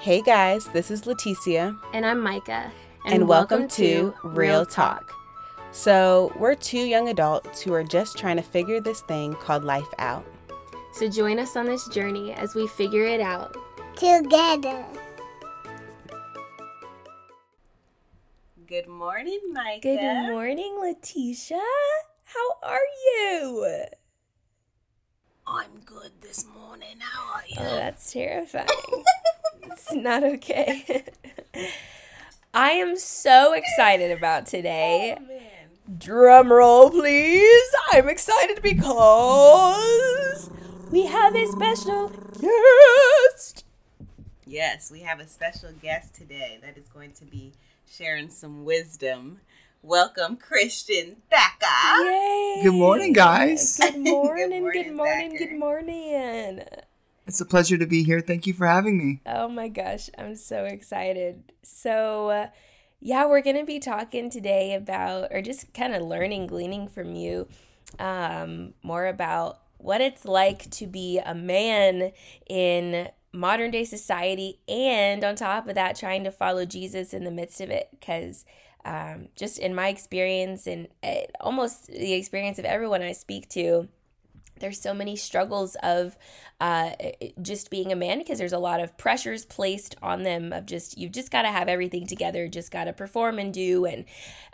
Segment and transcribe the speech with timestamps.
[0.00, 1.78] Hey guys, this is Leticia.
[1.92, 2.72] And I'm Micah.
[3.04, 5.12] And, welcome, to Real Talk.
[5.72, 9.92] So, we're two young adults who are just trying to figure this thing called life
[9.98, 10.24] out.
[10.94, 13.54] So join us on this journey as we figure it out.
[13.94, 14.86] together.
[18.66, 19.80] Good morning, Micah.
[19.82, 21.60] Good morning, Leticia.
[22.24, 23.84] How are you?
[25.46, 26.96] I'm good this morning.
[27.00, 27.56] How are you?
[27.58, 28.66] Oh, that's terrifying.
[29.62, 31.04] it's not okay.
[32.54, 35.16] I am so excited about today.
[35.18, 35.24] Oh,
[35.98, 37.74] Drum roll, please.
[37.92, 40.50] I'm excited because
[40.90, 43.64] we have a special guest.
[44.46, 47.52] Yes, we have a special guest today that is going to be
[47.88, 49.40] sharing some wisdom.
[49.82, 52.04] Welcome, Christian Thacker.
[52.04, 52.60] Yay!
[52.64, 53.78] Good morning, guys.
[53.78, 56.64] Good morning, good morning, good morning, good morning.
[57.30, 58.20] It's a pleasure to be here.
[58.20, 59.20] Thank you for having me.
[59.24, 61.52] Oh my gosh, I'm so excited.
[61.62, 62.48] So, uh,
[62.98, 67.14] yeah, we're going to be talking today about, or just kind of learning, gleaning from
[67.14, 67.46] you
[68.00, 72.10] um, more about what it's like to be a man
[72.48, 77.30] in modern day society, and on top of that, trying to follow Jesus in the
[77.30, 77.90] midst of it.
[77.92, 78.44] Because
[78.84, 83.88] um, just in my experience, and uh, almost the experience of everyone I speak to,
[84.60, 86.16] there's so many struggles of
[86.60, 86.90] uh,
[87.40, 90.98] just being a man because there's a lot of pressures placed on them of just
[90.98, 94.04] you've just got to have everything together just got to perform and do and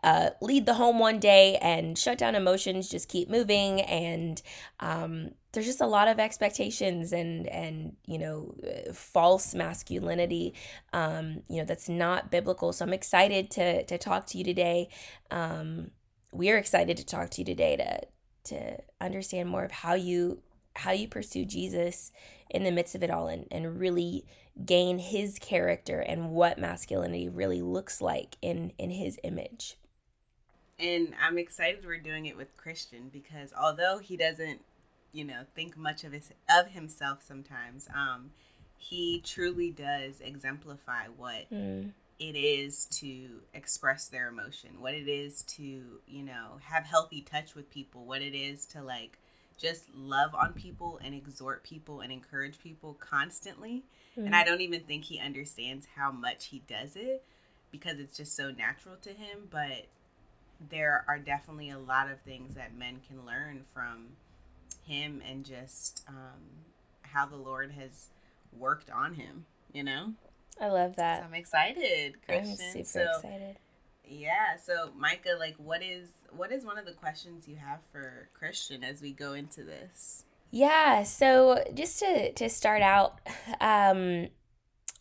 [0.05, 4.41] uh, lead the home one day and shut down emotions just keep moving and
[4.81, 8.55] um, there's just a lot of expectations and and you know
[8.93, 10.55] false masculinity
[10.93, 12.73] um, you know that's not biblical.
[12.73, 14.89] So i'm excited to to talk to you today.
[15.31, 15.91] Um,
[16.31, 18.01] we're excited to talk to you today to
[18.47, 20.43] to understand more of how you
[20.77, 22.13] how you pursue Jesus
[22.51, 24.27] in the midst of it all and, and really
[24.65, 29.77] gain his character and what masculinity really looks like in in his image.
[30.79, 34.61] And I'm excited we're doing it with Christian because although he doesn't,
[35.13, 38.31] you know, think much of his of himself sometimes, um,
[38.77, 41.93] he truly does exemplify what Mm.
[42.19, 47.55] It is to express their emotion, what it is to, you know, have healthy touch
[47.55, 49.19] with people, what it is to like
[49.59, 53.85] just love on people and exhort people and encourage people constantly.
[54.25, 57.23] And I don't even think he understands how much he does it
[57.71, 59.87] because it's just so natural to him, but
[60.71, 64.09] there are definitely a lot of things that men can learn from
[64.87, 66.65] him and just um,
[67.03, 68.09] how the Lord has
[68.57, 70.13] worked on him, you know?
[70.61, 71.23] I love So that.
[71.23, 72.85] I'm excited, I'm Christian.
[72.85, 73.57] super so excited.
[74.05, 78.29] yeah, so Micah, like, what is what is one of the questions you have for
[78.35, 80.25] Christian as we go into this?
[80.51, 83.21] Yeah, so just to to start out,
[83.61, 84.29] um,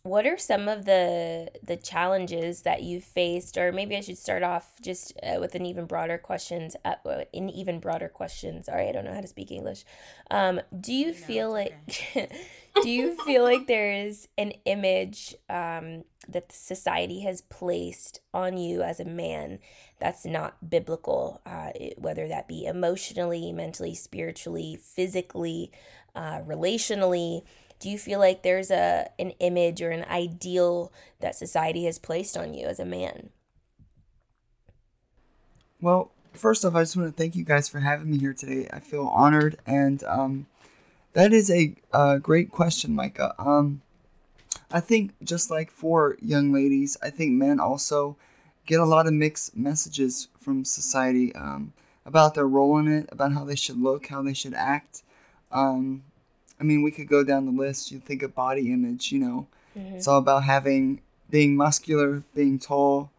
[0.02, 4.42] what are some of the the challenges that you've faced, or maybe I should start
[4.42, 8.62] off just uh, with an even broader questions, uh, uh, an even broader question.
[8.62, 9.84] Sorry, I don't know how to speak English.
[10.30, 11.70] Um, do you feel it's
[12.14, 12.32] like,
[12.82, 18.82] do you feel like there is an image um, that society has placed on you
[18.82, 19.58] as a man
[19.98, 25.70] that's not biblical, uh, whether that be emotionally, mentally, spiritually, physically,
[26.14, 27.42] uh, relationally.
[27.78, 32.36] Do you feel like there's a an image or an ideal that society has placed
[32.36, 33.30] on you as a man?
[35.80, 38.68] Well, first off, I just want to thank you guys for having me here today.
[38.72, 40.46] I feel honored, and um,
[41.16, 43.34] that is a, uh great question, Micah.
[43.38, 43.80] Um,
[44.70, 48.16] I think just like for young ladies, I think men also
[48.66, 51.72] get a lot of mixed messages from society um,
[52.04, 55.02] about their role in it, about how they should look, how they should act.
[55.50, 56.02] Um,
[56.60, 57.90] I mean, we could go down the list.
[57.90, 59.46] You think of body image, you know,
[59.94, 61.00] it's all about having
[61.30, 63.10] being muscular, being tall,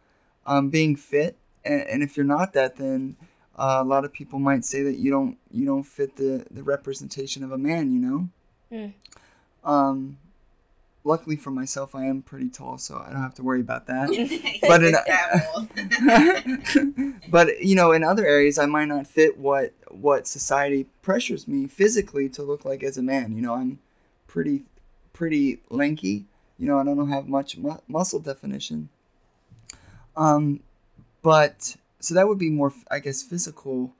[0.45, 1.35] um, being fit,
[1.65, 3.15] and, and if you're not that, then
[3.57, 6.63] uh, a lot of people might say that you don't you don't fit the the
[6.63, 7.91] representation of a man.
[7.91, 8.29] You know.
[8.71, 8.93] Mm.
[9.63, 10.17] Um,
[11.07, 14.09] luckily for myself, I am pretty tall, so I don't have to worry about that.
[14.61, 14.93] but in
[17.29, 21.65] but you know, in other areas, I might not fit what what society pressures me
[21.67, 23.35] physically to look like as a man.
[23.35, 23.79] You know, I'm
[24.27, 24.63] pretty
[25.13, 26.25] pretty lanky.
[26.59, 28.89] You know, I don't have much mu- muscle definition.
[30.15, 30.59] Um,
[31.21, 33.93] but so that would be more, I guess, physical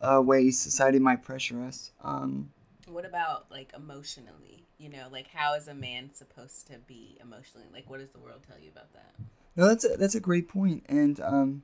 [0.00, 1.92] uh, ways society might pressure us.
[2.02, 2.50] Um,
[2.88, 4.64] what about like emotionally?
[4.78, 7.66] You know, like how is a man supposed to be emotionally?
[7.72, 9.14] Like, what does the world tell you about that?
[9.56, 10.84] No, that's a, that's a great point.
[10.88, 11.62] And um,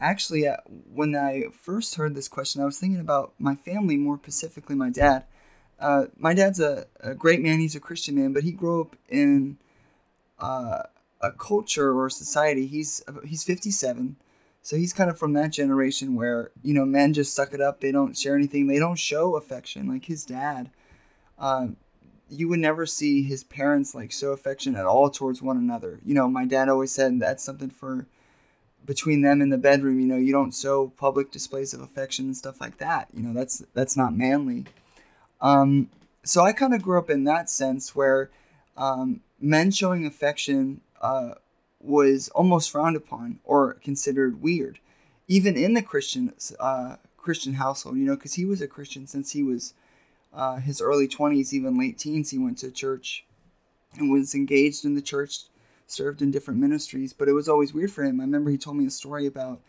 [0.00, 0.58] actually, uh,
[0.92, 4.90] when I first heard this question, I was thinking about my family, more specifically my
[4.90, 5.24] dad.
[5.78, 7.58] Uh, my dad's a, a great man.
[7.58, 9.58] He's a Christian man, but he grew up in
[10.38, 10.82] uh,
[11.20, 12.66] a culture or society.
[12.66, 14.16] He's he's 57,
[14.62, 17.80] so he's kind of from that generation where you know men just suck it up.
[17.80, 18.66] They don't share anything.
[18.66, 20.70] They don't show affection like his dad.
[21.38, 21.68] Uh,
[22.28, 26.00] you would never see his parents like show affection at all towards one another.
[26.04, 28.06] You know, my dad always said that's something for
[28.84, 29.98] between them in the bedroom.
[29.98, 33.08] You know, you don't show public displays of affection and stuff like that.
[33.12, 34.66] You know, that's that's not manly.
[35.40, 35.88] Um,
[36.22, 38.30] so I kind of grew up in that sense where
[38.76, 41.34] um, men showing affection uh,
[41.80, 44.78] was almost frowned upon or considered weird,
[45.28, 47.96] even in the Christian uh, Christian household.
[47.96, 49.74] You know, because he was a Christian since he was
[50.32, 52.30] uh, his early twenties, even late teens.
[52.30, 53.24] He went to church
[53.96, 55.44] and was engaged in the church,
[55.86, 57.12] served in different ministries.
[57.12, 58.20] But it was always weird for him.
[58.20, 59.60] I remember he told me a story about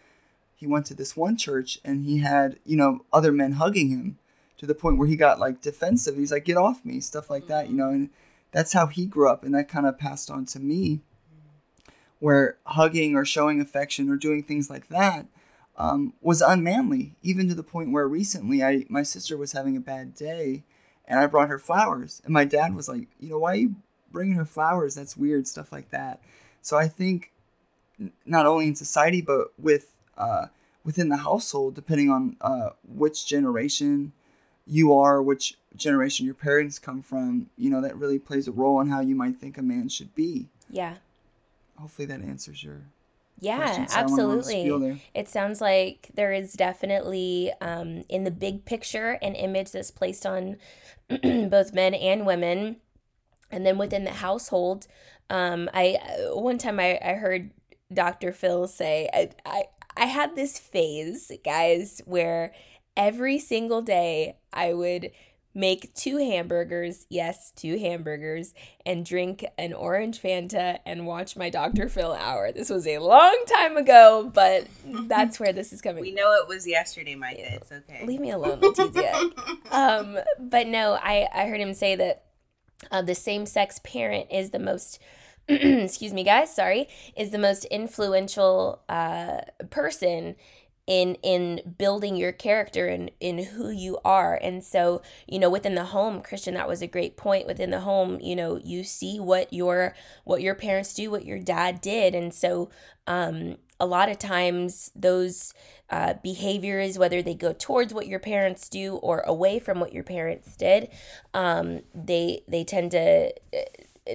[0.56, 4.18] he went to this one church and he had you know other men hugging him
[4.58, 6.18] to the point where he got like defensive.
[6.18, 7.69] He's like, "Get off me," stuff like that.
[7.69, 8.10] You know, and
[8.52, 11.02] that's how he grew up, and that kind of passed on to me
[12.22, 15.26] where hugging or showing affection or doing things like that
[15.76, 19.82] um, was unmanly, even to the point where recently I my sister was having a
[19.82, 20.64] bad day,
[21.06, 23.76] and I brought her flowers, and my dad was like, you know, why are you
[24.12, 24.94] bringing her flowers?
[24.96, 26.22] That's weird, stuff like that.
[26.62, 27.32] So I think
[28.24, 30.48] not only in society but with uh,
[30.84, 34.12] within the household, depending on uh, which generation
[34.68, 38.80] you are, which generation your parents come from, you know, that really plays a role
[38.80, 40.50] in how you might think a man should be.
[40.70, 40.98] Yeah
[41.78, 42.82] hopefully that answers your
[43.40, 45.02] yeah absolutely.
[45.16, 50.26] it sounds like there is definitely um, in the big picture an image that's placed
[50.26, 50.58] on
[51.50, 52.78] both men and women.
[53.54, 54.88] And then within the household
[55.30, 55.98] um, i
[56.34, 57.52] one time I, I heard
[57.92, 59.64] dr phil say I, I
[59.98, 62.54] i had this phase guys where
[62.96, 65.12] every single day i would
[65.53, 68.53] make two hamburgers, yes, two hamburgers,
[68.86, 71.89] and drink an orange Fanta and watch my Dr.
[71.89, 72.51] Phil hour.
[72.51, 76.01] This was a long time ago, but that's where this is coming.
[76.01, 77.56] We know it was yesterday, Micah.
[77.56, 78.06] It's okay.
[78.06, 79.31] Leave me alone, Leticia.
[79.71, 82.24] um, but no, I, I heard him say that
[82.89, 85.00] uh, the same sex parent is the most
[85.48, 86.88] excuse me guys sorry
[87.18, 89.39] is the most influential uh,
[89.69, 90.36] person
[90.88, 94.36] in in building your character and in who you are.
[94.36, 97.48] And so you know within the home christian that was a great point.
[97.48, 101.39] Within the home you know you see what your what your parents do what your
[101.39, 102.16] dad did.
[102.16, 102.69] And so
[103.07, 105.56] um a lot of times those
[105.89, 110.04] uh, behaviors whether they go towards what your parents do or away from what your
[110.04, 110.88] parents did
[111.34, 113.60] um, they they tend to uh,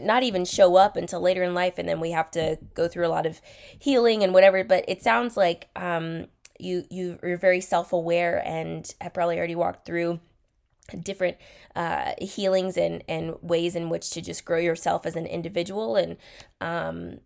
[0.01, 1.75] not even show up until later in life.
[1.79, 3.41] And then we have to go through a lot of
[3.79, 4.65] healing and whatever.
[4.65, 6.27] But it sounds like um,
[6.59, 10.21] you you are very self-aware and have probably already walked through
[11.03, 11.37] different
[11.75, 16.17] uh, healings and and ways in which to just grow yourself as an individual and
[16.61, 17.21] um,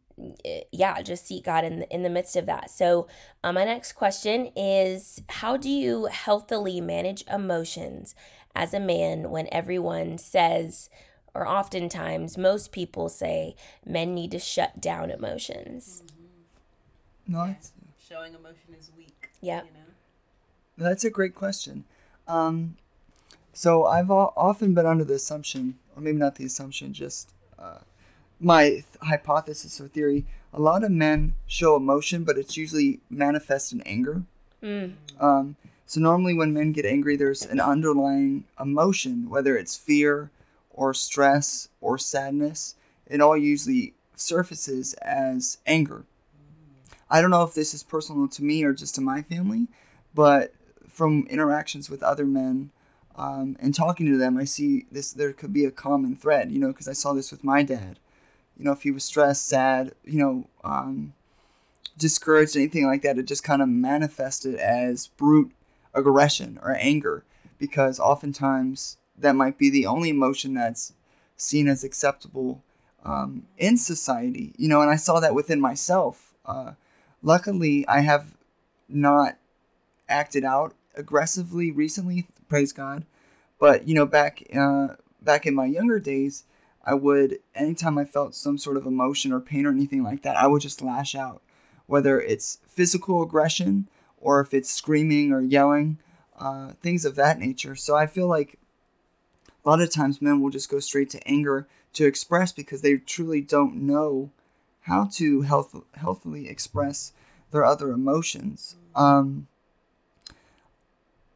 [0.73, 2.71] yeah just seek god in the, in the midst of that.
[2.71, 3.07] So
[3.45, 8.15] um, my next question is how do you healthily manage emotions
[8.55, 10.91] as a man when everyone says
[11.35, 13.55] or oftentimes most people say
[13.87, 16.03] men need to shut down emotions?
[17.27, 17.55] No
[18.11, 19.63] showing emotion is weak yeah.
[19.63, 20.89] You know?
[20.89, 21.85] That's a great question.
[22.27, 22.77] Um,
[23.53, 27.79] so I've often been under the assumption, or maybe not the assumption, just uh,
[28.41, 30.27] my th- hypothesis or theory.
[30.53, 34.23] A lot of men show emotion, but it's usually manifest in anger.
[34.63, 34.95] Mm.
[35.21, 40.31] Um, so normally, when men get angry, there's an underlying emotion, whether it's fear
[40.71, 42.75] or stress or sadness.
[43.07, 46.05] It all usually surfaces as anger.
[47.11, 49.67] I don't know if this is personal to me or just to my family,
[50.15, 50.53] but
[50.89, 52.71] from interactions with other men
[53.17, 55.13] um, and talking to them, I see this.
[55.13, 57.99] There could be a common thread, you know, because I saw this with my dad.
[58.57, 61.15] You know, if he was stressed, sad, you know, um,
[61.99, 65.53] discouraged, anything like that, it just kind of manifested as brute
[65.95, 67.25] aggression or anger,
[67.59, 70.93] because oftentimes that might be the only emotion that's
[71.37, 72.63] seen as acceptable
[73.05, 74.55] um, in society.
[74.57, 76.33] You know, and I saw that within myself.
[76.47, 76.73] Uh,
[77.23, 78.35] Luckily, I have
[78.89, 79.37] not
[80.09, 83.05] acted out aggressively recently, praise God.
[83.59, 84.89] But you know, back uh,
[85.21, 86.45] back in my younger days,
[86.85, 90.37] I would anytime I felt some sort of emotion or pain or anything like that,
[90.37, 91.43] I would just lash out,
[91.87, 95.99] whether it's physical aggression or if it's screaming or yelling,
[96.39, 97.75] uh, things of that nature.
[97.75, 98.59] So I feel like
[99.65, 102.97] a lot of times men will just go straight to anger to express because they
[102.97, 104.31] truly don't know
[104.83, 107.13] how to health, healthily express
[107.51, 108.77] their other emotions.
[108.95, 109.49] Um,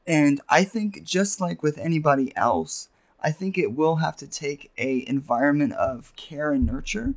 [0.06, 2.88] and I think just like with anybody else,
[3.20, 7.14] I think it will have to take a environment of care and nurture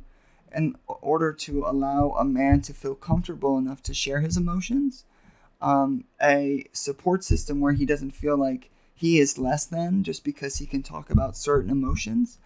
[0.54, 5.04] in order to allow a man to feel comfortable enough to share his emotions,
[5.60, 10.56] um, a support system where he doesn't feel like he is less than just because
[10.56, 12.38] he can talk about certain emotions.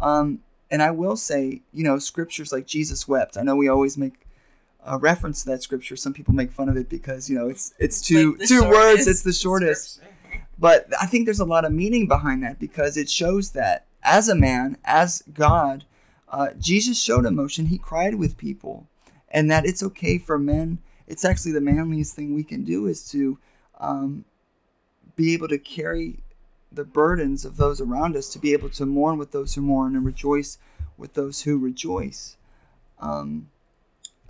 [0.00, 3.36] Um, and I will say, you know, scriptures like Jesus wept.
[3.36, 4.26] I know we always make
[4.84, 5.96] a reference to that scripture.
[5.96, 9.06] Some people make fun of it because you know it's it's two Like two words.
[9.06, 10.00] It's the shortest.
[10.58, 14.28] But I think there's a lot of meaning behind that because it shows that as
[14.28, 15.84] a man, as God,
[16.28, 17.66] uh, Jesus showed emotion.
[17.66, 18.86] He cried with people,
[19.28, 20.78] and that it's okay for men.
[21.06, 23.38] It's actually the manliest thing we can do is to
[23.78, 24.24] um,
[25.16, 26.20] be able to carry
[26.74, 29.94] the burdens of those around us, to be able to mourn with those who mourn
[29.96, 30.58] and rejoice
[30.96, 32.36] with those who rejoice.
[33.00, 33.50] Um,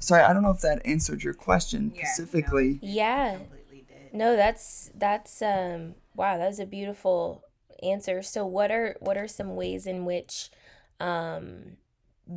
[0.00, 2.08] sorry, I don't know if that answered your question Yeah, no.
[2.08, 2.78] specifically.
[2.82, 3.38] Yeah.
[3.38, 4.14] Did.
[4.14, 7.44] No, that's that's um wow, that was a beautiful
[7.82, 8.22] answer.
[8.22, 10.50] So what are what are some ways in which
[11.00, 11.76] um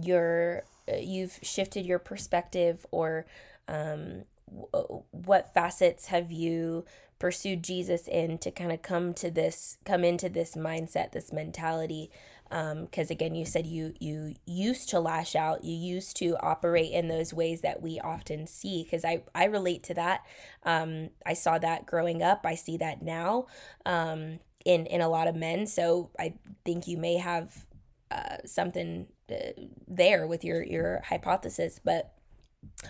[0.01, 3.25] you're uh, you've shifted your perspective or
[3.67, 6.83] um w- what facets have you
[7.19, 12.09] pursued Jesus in to kind of come to this come into this mindset, this mentality
[12.49, 17.09] because again you said you you used to lash out you used to operate in
[17.09, 20.23] those ways that we often see because i i relate to that.
[20.63, 23.47] Um i saw that growing up i see that now
[23.85, 25.67] um in in a lot of men.
[25.67, 27.65] So i think you may have
[28.09, 29.51] uh, something uh,
[29.85, 32.13] there with your your hypothesis but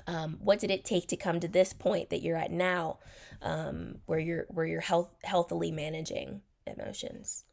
[0.06, 3.00] um, what did it take to come to this point that you're at now
[3.42, 7.44] um, where you're where you're health healthily managing emotions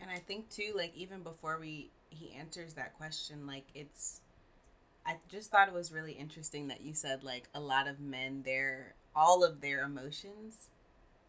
[0.00, 4.20] And I think too, like even before we he answers that question, like it's
[5.06, 8.42] I just thought it was really interesting that you said like a lot of men
[8.44, 10.70] their all of their emotions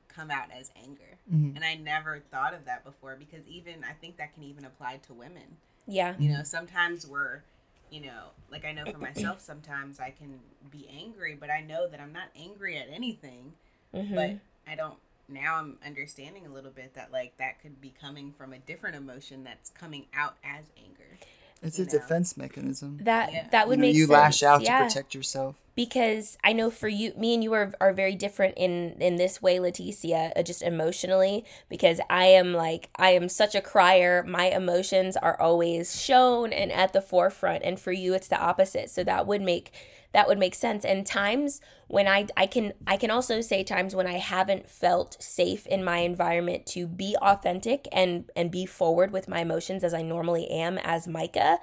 [0.10, 1.20] come out as anger.
[1.32, 1.56] Mhm.
[1.56, 4.98] And I never thought of that before because even I think that can even apply
[5.00, 5.58] to women.
[5.88, 7.44] yeah You know, sometimes we're
[7.92, 10.40] you know, like I know for myself sometimes I can
[10.72, 13.54] be angry, but I know that I'm not angry at anything
[13.94, 14.16] Mhm.
[14.16, 18.32] but I don't now I'm understanding a little bit that like that could be coming
[18.34, 21.18] from a different emotion that's coming out as anger.
[21.62, 21.90] It's a know.
[21.92, 23.00] defense mechanism.
[23.04, 23.48] that Yeah.
[23.52, 24.12] that would you know, make you sense.
[24.12, 24.80] lash out yeah.
[24.80, 25.56] to protect yourself.
[25.76, 29.42] Because I know for you, me and you are are very different in in this
[29.42, 31.46] way, Leticia, uh, just emotionally.
[31.70, 34.24] Because I am like I am such a crier.
[34.24, 38.90] My emotions are always shown and at the forefront, and for you, it's the opposite.
[38.90, 39.72] So that would make
[40.14, 40.84] that would make sense.
[40.84, 45.22] And times when I I can I can also say times when I haven't felt
[45.22, 49.94] safe in my environment to be authentic and and be forward with my emotions as
[49.94, 51.60] I normally am as Micah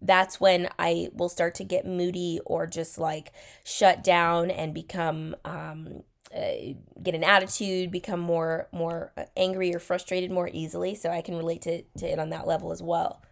[0.00, 3.32] that's when I will start to get moody or just like
[3.64, 6.02] shut down and become um,
[6.34, 10.94] uh, get an attitude, become more more angry or frustrated more easily.
[10.94, 13.22] So I can relate to, to it on that level as well.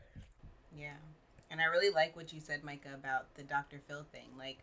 [0.77, 0.95] Yeah.
[1.51, 3.81] And I really like what you said, Micah, about the Dr.
[3.87, 4.29] Phil thing.
[4.39, 4.59] Like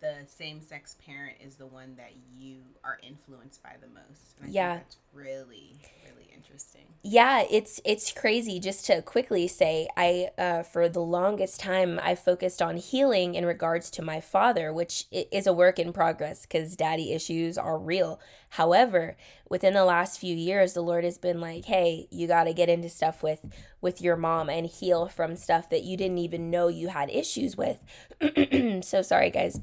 [0.00, 4.38] the same sex parent is the one that you are influenced by the most.
[4.40, 4.72] And I Yeah.
[4.74, 6.82] think that's really, really interesting.
[7.06, 8.58] Yeah, it's it's crazy.
[8.58, 13.44] Just to quickly say, I uh, for the longest time I focused on healing in
[13.44, 18.20] regards to my father, which is a work in progress because daddy issues are real.
[18.50, 19.16] However,
[19.50, 22.70] within the last few years, the Lord has been like, "Hey, you got to get
[22.70, 23.44] into stuff with
[23.82, 27.54] with your mom and heal from stuff that you didn't even know you had issues
[27.54, 27.80] with."
[28.82, 29.60] so sorry, guys.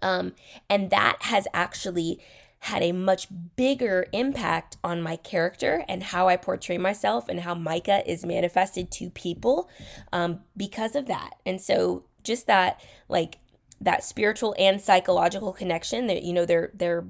[0.00, 0.32] Um,
[0.70, 2.20] and that has actually
[2.62, 3.26] had a much
[3.56, 8.88] bigger impact on my character and how I portray myself and how Micah is manifested
[8.92, 9.68] to people
[10.12, 11.30] um, because of that.
[11.44, 13.38] And so just that, like
[13.80, 17.04] that spiritual and psychological connection that you know they're they're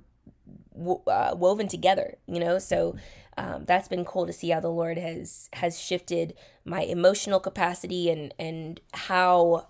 [1.06, 2.16] uh, woven together.
[2.26, 2.96] You know, so
[3.36, 6.32] um, that's been cool to see how the Lord has has shifted
[6.64, 9.66] my emotional capacity and and how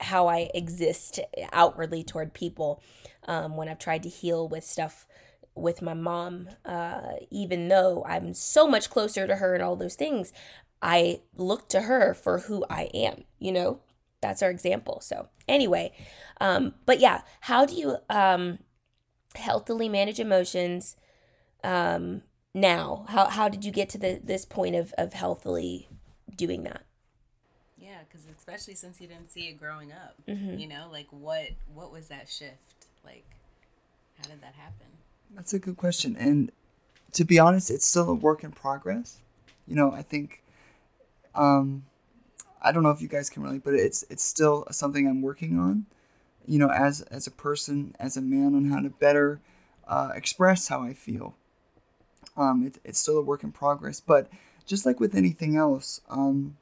[0.00, 1.20] how I exist
[1.52, 2.82] outwardly toward people
[3.26, 5.06] um, when I've tried to heal with stuff
[5.54, 6.48] with my mom.
[6.64, 10.32] Uh, even though I'm so much closer to her and all those things,
[10.80, 13.80] I look to her for who I am, you know?
[14.20, 15.00] That's our example.
[15.00, 15.92] So, anyway,
[16.40, 18.58] um, but yeah, how do you um,
[19.34, 20.96] healthily manage emotions
[21.62, 23.06] um, now?
[23.08, 25.88] How, how did you get to the, this point of, of healthily
[26.34, 26.82] doing that?
[28.48, 30.58] Yeah, because especially since you didn't see it growing up, Mhm.
[30.60, 32.56] you know, like what what was that shift?
[33.04, 33.24] Like,
[34.20, 34.86] how did that happen?
[35.30, 36.16] That's a good question.
[36.16, 36.50] And
[37.12, 39.18] to be honest, it's still a work in progress.
[39.66, 40.42] You know, I think
[41.34, 41.84] um
[42.60, 45.58] I don't know if you guys can relate, but it's it's still something I'm working
[45.58, 45.86] on.
[46.46, 49.40] You know, as as a person, as a man, on how to better
[49.86, 51.34] uh, express how I feel.
[52.36, 54.28] Um, it, it's still a work in progress, but
[54.66, 56.56] just like with anything else, um,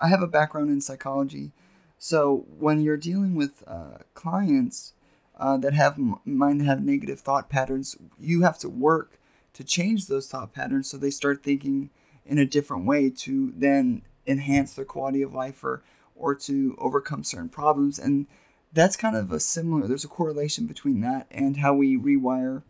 [0.00, 1.52] I have a background in psychology,
[1.98, 4.94] So when you're dealing with uh, clients
[5.38, 9.18] uh, that have might have negative thought patterns, you have to work
[9.52, 11.90] to change those thought patterns so they start thinking
[12.24, 15.82] in a different way to then enhance their quality of life or
[16.14, 17.98] or to overcome certain problems.
[17.98, 18.26] And
[18.72, 22.62] that's kind of a similar there's a correlation between that and how we rewire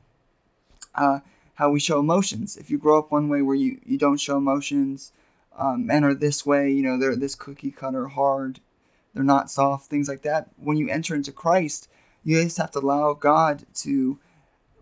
[0.95, 1.21] uh,
[1.55, 2.57] how we show emotions.
[2.57, 5.13] If you grow up one way where you, you don't show emotions
[5.59, 8.61] um, men are this way you know they're this cookie cutter hard
[9.15, 11.89] they're not soft things like that when you enter into christ
[12.23, 14.19] you just have to allow god to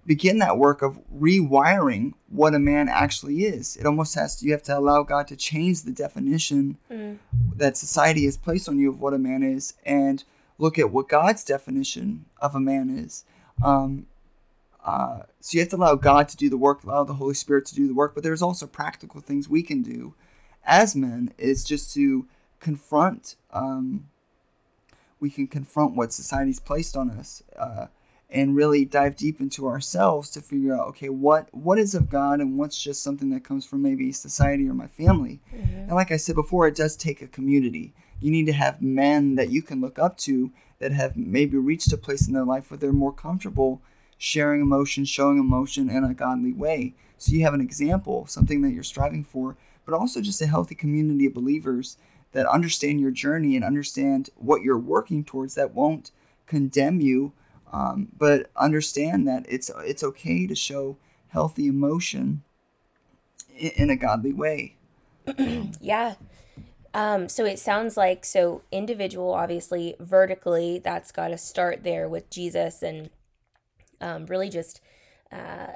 [0.08, 3.76] begin that work of rewiring what a man actually is.
[3.76, 7.18] It almost has to, you have to allow God to change the definition mm.
[7.54, 10.24] that society has placed on you of what a man is and
[10.56, 13.24] look at what God's definition of a man is.
[13.62, 14.06] Um,
[14.82, 17.66] uh, so you have to allow God to do the work, allow the Holy Spirit
[17.66, 20.14] to do the work, but there's also practical things we can do
[20.68, 22.26] as men is just to
[22.60, 24.06] confront, um,
[25.18, 27.42] we can confront what society's placed on us.
[27.58, 27.86] Uh,
[28.30, 32.40] and really dive deep into ourselves to figure out okay what what is of god
[32.40, 35.78] and what's just something that comes from maybe society or my family mm-hmm.
[35.78, 39.36] and like i said before it does take a community you need to have men
[39.36, 42.70] that you can look up to that have maybe reached a place in their life
[42.70, 43.80] where they're more comfortable
[44.18, 48.72] sharing emotion showing emotion in a godly way so you have an example something that
[48.72, 49.56] you're striving for
[49.88, 51.96] but also just a healthy community of believers
[52.32, 56.10] that understand your journey and understand what you're working towards that won't
[56.46, 57.32] condemn you
[57.72, 60.96] um, but understand that it's it's okay to show
[61.28, 62.42] healthy emotion
[63.56, 64.76] in, in a godly way.
[65.80, 66.14] yeah.
[66.94, 72.30] Um, so it sounds like so individual, obviously, vertically, that's got to start there with
[72.30, 73.10] Jesus and
[74.00, 74.80] um, really just
[75.30, 75.72] uh,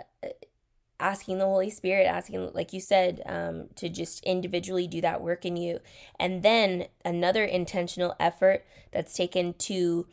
[1.02, 5.44] asking the Holy Spirit, asking, like you said, um, to just individually do that work
[5.44, 5.80] in you.
[6.18, 10.06] And then another intentional effort that's taken to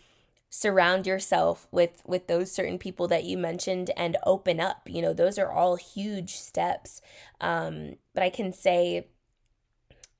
[0.50, 4.90] surround yourself with with those certain people that you mentioned and open up.
[4.90, 7.02] You know those are all huge steps.
[7.40, 9.10] Um but i can say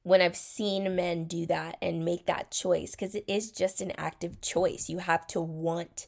[0.04, 3.92] when i've seen men do that and make that choice because it is just an
[3.98, 4.88] active choice.
[4.88, 6.06] You have to want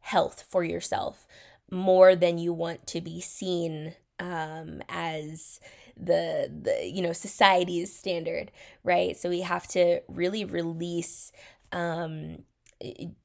[0.00, 1.26] health for yourself
[1.70, 5.60] more than you want to be seen um as
[5.96, 8.50] the the you know society's standard
[8.84, 9.16] right?
[9.16, 11.32] So we have to really release
[11.72, 12.38] um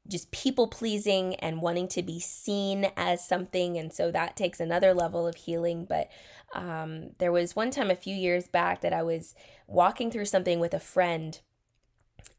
[0.07, 3.77] just people pleasing and wanting to be seen as something.
[3.77, 5.83] And so that takes another level of healing.
[5.83, 6.09] But
[6.53, 9.35] um, there was one time a few years back that i was
[9.67, 11.39] walking through something with a friend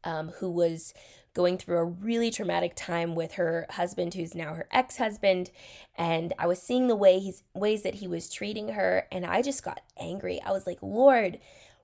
[0.03, 0.93] um, who was
[1.33, 5.49] going through a really traumatic time with her husband who's now her ex-husband
[5.97, 9.41] and i was seeing the way he's ways that he was treating her and i
[9.41, 10.41] just got angry.
[10.41, 11.39] I was like lord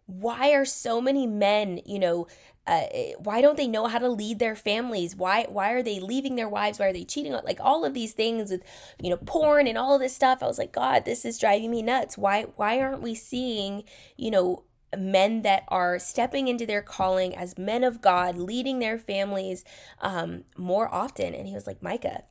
[0.06, 2.28] why are so many men you know
[2.70, 2.86] uh,
[3.18, 5.16] why don't they know how to lead their families?
[5.16, 6.78] Why why are they leaving their wives?
[6.78, 7.34] Why are they cheating?
[7.34, 8.62] On like all of these things with
[9.02, 10.44] you know porn and all this stuff.
[10.44, 12.16] I was like god this is driving me nuts.
[12.16, 13.84] Why why aren't we seeing
[14.18, 14.64] you know
[14.98, 19.64] men that are stepping into their calling as men of god leading their families
[20.02, 22.24] um, more often and he was like micah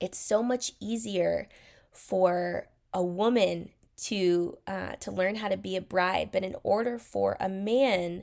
[0.00, 1.48] it's so much easier
[1.90, 6.98] for a woman to uh, to learn how to be a bride but in order
[6.98, 8.22] for a man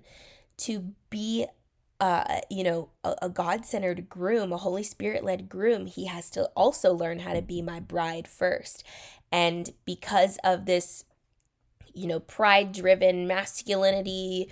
[0.56, 1.48] to be
[2.04, 6.30] uh, you know, a, a God centered groom, a Holy Spirit led groom, he has
[6.32, 8.84] to also learn how to be my bride first.
[9.32, 11.06] And because of this,
[11.94, 14.50] you know, pride driven, masculinity,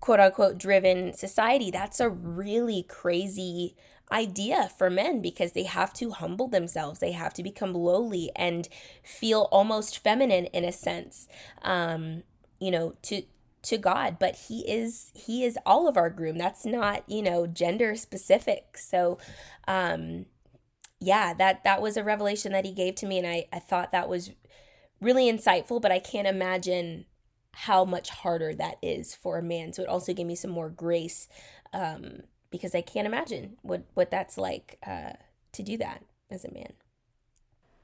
[0.00, 3.74] quote unquote, driven society, that's a really crazy
[4.10, 8.66] idea for men because they have to humble themselves they have to become lowly and
[9.02, 11.28] feel almost feminine in a sense
[11.60, 12.22] um
[12.58, 13.22] you know to
[13.62, 16.38] to God, but he is he is all of our groom.
[16.38, 18.78] That's not, you know, gender specific.
[18.78, 19.18] So
[19.66, 20.26] um
[21.00, 23.92] yeah, that that was a revelation that he gave to me and I I thought
[23.92, 24.30] that was
[25.00, 27.06] really insightful, but I can't imagine
[27.52, 29.72] how much harder that is for a man.
[29.72, 31.28] So it also gave me some more grace
[31.72, 35.12] um because I can't imagine what what that's like uh
[35.52, 36.72] to do that as a man.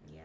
[0.06, 0.22] Yeah.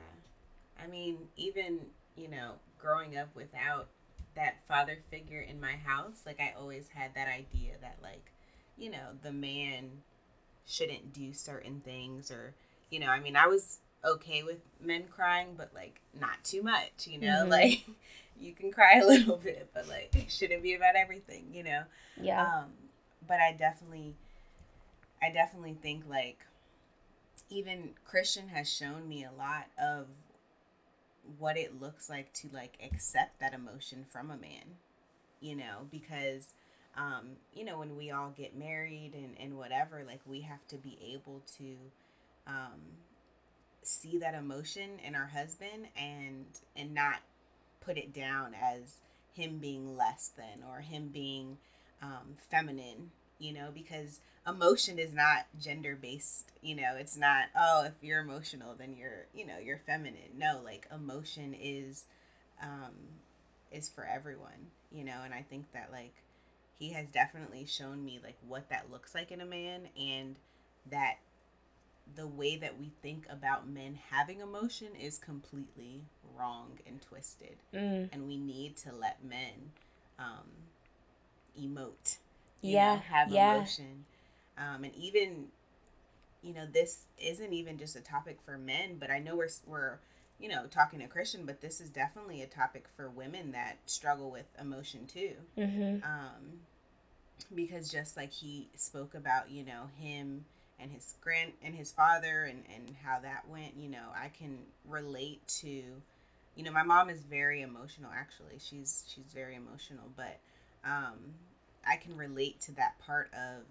[0.82, 1.80] I mean, even,
[2.16, 3.88] you know, growing up without
[4.36, 8.32] that father figure in my house, like I always had that idea that like,
[8.78, 9.90] you know, the man
[10.66, 12.54] shouldn't do certain things or
[12.92, 17.08] you know, I mean, I was okay with men crying, but like not too much,
[17.08, 17.52] you know, mm-hmm.
[17.52, 17.86] like
[18.40, 21.84] you can cry a little bit, but like it shouldn't be about everything, you know.
[22.20, 22.42] Yeah.
[22.42, 22.66] Um
[23.28, 24.16] but I definitely
[25.22, 26.40] I definitely think like
[27.50, 30.06] even Christian has shown me a lot of
[31.38, 34.78] what it looks like to like accept that emotion from a man
[35.42, 36.54] you know because
[37.00, 40.76] um, you know, when we all get married and, and whatever, like we have to
[40.76, 41.76] be able to
[42.48, 42.82] um,
[43.90, 47.18] see that emotion in our husband and and not
[47.82, 48.98] put it down as
[49.34, 51.58] him being less than or him being
[52.02, 57.86] um, feminine, you know, because emotion is not gender based, you know, it's not, oh,
[57.86, 60.38] if you're emotional, then you're, you know, you're feminine.
[60.38, 62.06] No, like emotion is,
[62.62, 62.94] um,
[63.72, 66.14] is for everyone, you know, and I think that like
[66.78, 70.36] he has definitely shown me like what that looks like in a man and
[70.92, 71.16] that
[72.16, 76.02] the way that we think about men having emotion is completely
[76.38, 77.58] wrong and twisted.
[77.74, 78.10] Mm.
[78.12, 79.72] And we need to let men
[80.18, 80.48] um,
[81.60, 82.18] emote.
[82.62, 83.56] Yeah, Know, have yeah.
[83.56, 84.06] emotion.
[84.58, 85.46] Um, and even,
[86.42, 90.00] you know, this isn't even just a topic for men, but I know we're, we're,
[90.40, 94.32] you know, talking to Christian, but this is definitely a topic for women that struggle
[94.32, 95.34] with emotion too.
[95.58, 96.04] Mm-hmm.
[96.04, 96.60] Um,
[97.56, 100.46] because just like he spoke about, you know, him
[100.82, 104.58] and his grand and his father and and how that went you know i can
[104.88, 105.68] relate to
[106.56, 108.58] you know my mom is very emotional actually.
[108.60, 110.40] She's she's very emotional but
[110.84, 111.18] um
[111.88, 113.64] i can relate to that part of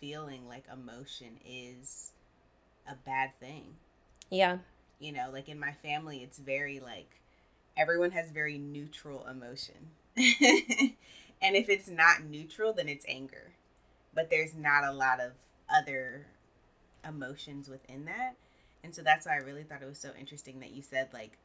[0.00, 2.12] feeling like emotion is
[2.88, 3.74] a bad thing.
[4.30, 4.58] Yeah.
[5.00, 7.20] you know like in my family it's very like
[7.76, 9.74] everyone has very neutral emotion.
[11.42, 13.52] And if it's not neutral then it's anger.
[14.14, 15.32] But there's not a lot of
[15.68, 16.26] other
[17.06, 18.36] emotions within that.
[18.84, 21.38] And so that's why I really thought it was so interesting that you said like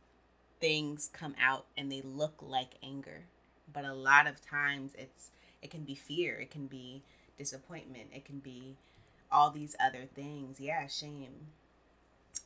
[0.60, 3.24] things come out and they look like anger.
[3.72, 5.32] But a lot of times it's
[5.62, 7.04] it can be fear, it can be
[7.38, 8.78] disappointment, it can be
[9.32, 10.60] all these other things.
[10.60, 11.48] Yeah, shame.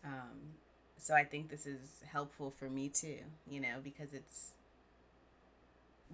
[0.04, 0.56] Um
[0.98, 4.52] so I think this is helpful for me too, you know, because it's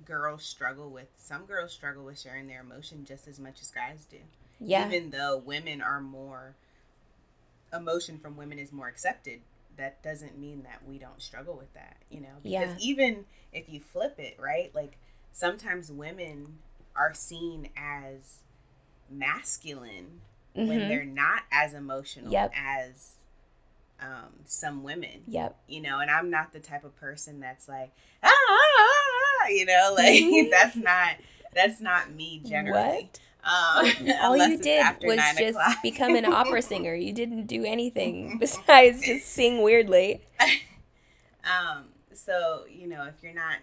[0.05, 4.05] girls struggle with some girls struggle with sharing their emotion just as much as guys
[4.09, 4.17] do
[4.63, 4.87] Yeah.
[4.87, 6.55] even though women are more
[7.73, 9.41] emotion from women is more accepted
[9.77, 12.77] that doesn't mean that we don't struggle with that you know because Yeah.
[12.79, 14.97] even if you flip it right like
[15.31, 16.59] sometimes women
[16.95, 18.39] are seen as
[19.09, 20.21] masculine
[20.53, 20.87] when Mhm.
[20.89, 22.51] they're not as emotional Yep.
[22.55, 23.15] as
[24.01, 25.55] um, some women Yep.
[25.67, 27.91] you know and i'm not the type of person that's like
[28.23, 31.15] ah, ah, ah," you know like that's not
[31.53, 33.19] that's not me generally What?
[33.43, 33.85] Um,
[34.21, 36.93] All you did was just become an opera singer.
[36.93, 40.21] You didn't do anything besides just sing weirdly.
[41.43, 43.57] um so you know if you're not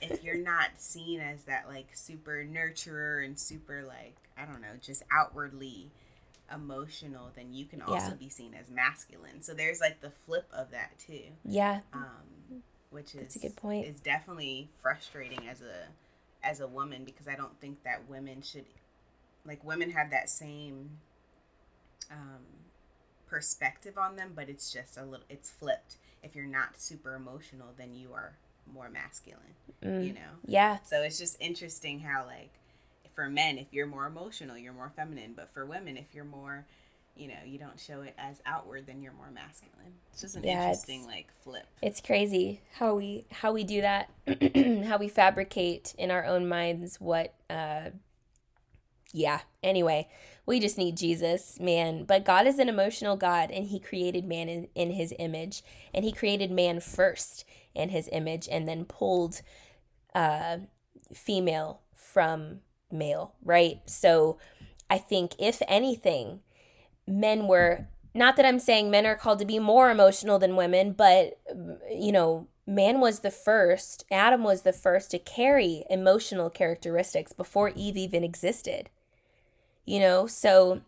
[0.00, 4.74] if you're not seen as that like super nurturer and super like i don't know
[4.82, 5.90] just outwardly
[6.52, 8.14] emotional then you can also Yeah.
[8.16, 11.80] be seen as masculine so there's like the flip of that too Yeah.
[11.92, 13.86] um which is That's a good point.
[13.86, 15.86] is definitely frustrating as a
[16.46, 18.64] as a woman because i don't think that women should
[19.46, 20.90] like women have that same
[22.10, 22.44] um
[23.28, 27.68] perspective on them but it's just a little it's flipped if you're not super emotional
[27.78, 28.32] then you are
[28.72, 30.06] more masculine Mm.
[30.08, 30.78] you know Yeah.
[30.84, 32.50] so it's just interesting how like
[33.14, 36.66] for men if you're more emotional you're more feminine but for women if you're more
[37.16, 40.44] you know you don't show it as outward then you're more masculine it's just an
[40.44, 44.10] Yeah, interesting like flip It's crazy how we how we do that,
[44.86, 47.90] how we fabricate in our own minds what uh
[49.12, 49.40] yeah.
[49.62, 50.08] Anyway,
[50.46, 52.04] we just need Jesus, man.
[52.04, 55.62] But God is an emotional God and he created man in, in his image
[55.94, 57.44] and he created man first
[57.74, 59.42] in his image and then pulled
[60.14, 60.58] uh
[61.14, 63.80] female from male, right?
[63.86, 64.38] So
[64.88, 66.40] I think if anything,
[67.06, 70.92] men were not that I'm saying men are called to be more emotional than women,
[70.92, 71.38] but
[71.90, 77.72] you know, man was the first, Adam was the first to carry emotional characteristics before
[77.74, 78.90] Eve even existed.
[79.84, 80.82] You know, so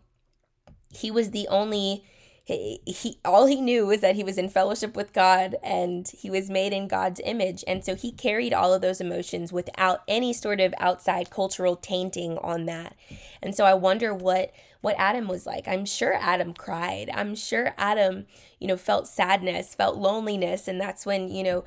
[0.93, 2.03] he was the only
[2.45, 6.29] he, he all he knew was that he was in fellowship with God and he
[6.29, 10.33] was made in God's image and so he carried all of those emotions without any
[10.33, 12.95] sort of outside cultural tainting on that.
[13.41, 14.51] And so I wonder what
[14.81, 15.65] what Adam was like.
[15.65, 17.09] I'm sure Adam cried.
[17.13, 18.25] I'm sure Adam,
[18.59, 21.63] you know, felt sadness, felt loneliness and that's when, you know,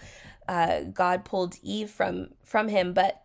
[0.47, 3.23] uh, God pulled Eve from from him, but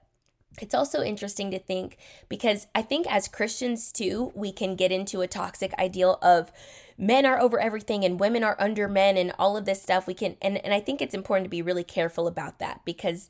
[0.60, 5.22] it's also interesting to think because I think as Christians too, we can get into
[5.22, 6.52] a toxic ideal of
[6.98, 10.08] men are over everything and women are under men and all of this stuff.
[10.08, 13.30] We can and, and I think it's important to be really careful about that because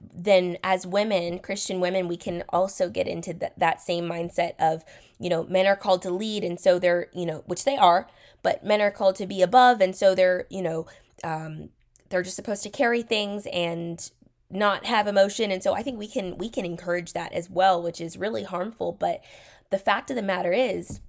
[0.00, 4.84] then as women, Christian women, we can also get into th- that same mindset of,
[5.18, 8.08] you know, men are called to lead and so they're, you know, which they are,
[8.42, 10.86] but men are called to be above and so they're, you know,
[11.22, 11.70] um,
[12.10, 14.10] they're just supposed to carry things and
[14.50, 17.82] not have emotion and so i think we can we can encourage that as well
[17.82, 19.22] which is really harmful but
[19.70, 21.00] the fact of the matter is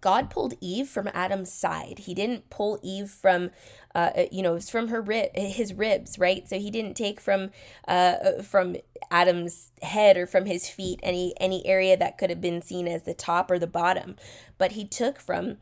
[0.00, 2.00] God pulled Eve from Adam's side.
[2.00, 3.50] He didn't pull Eve from,
[3.94, 6.48] uh, uh you know, it was from her rib, his ribs, right?
[6.48, 7.50] So he didn't take from,
[7.86, 8.76] uh, from
[9.10, 13.04] Adam's head or from his feet any any area that could have been seen as
[13.04, 14.16] the top or the bottom,
[14.58, 15.58] but he took from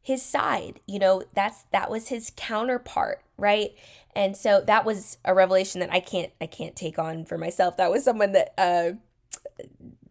[0.00, 0.80] his side.
[0.86, 3.72] You know, that's that was his counterpart, right?
[4.16, 7.76] And so that was a revelation that I can't I can't take on for myself.
[7.76, 8.92] That was someone that uh,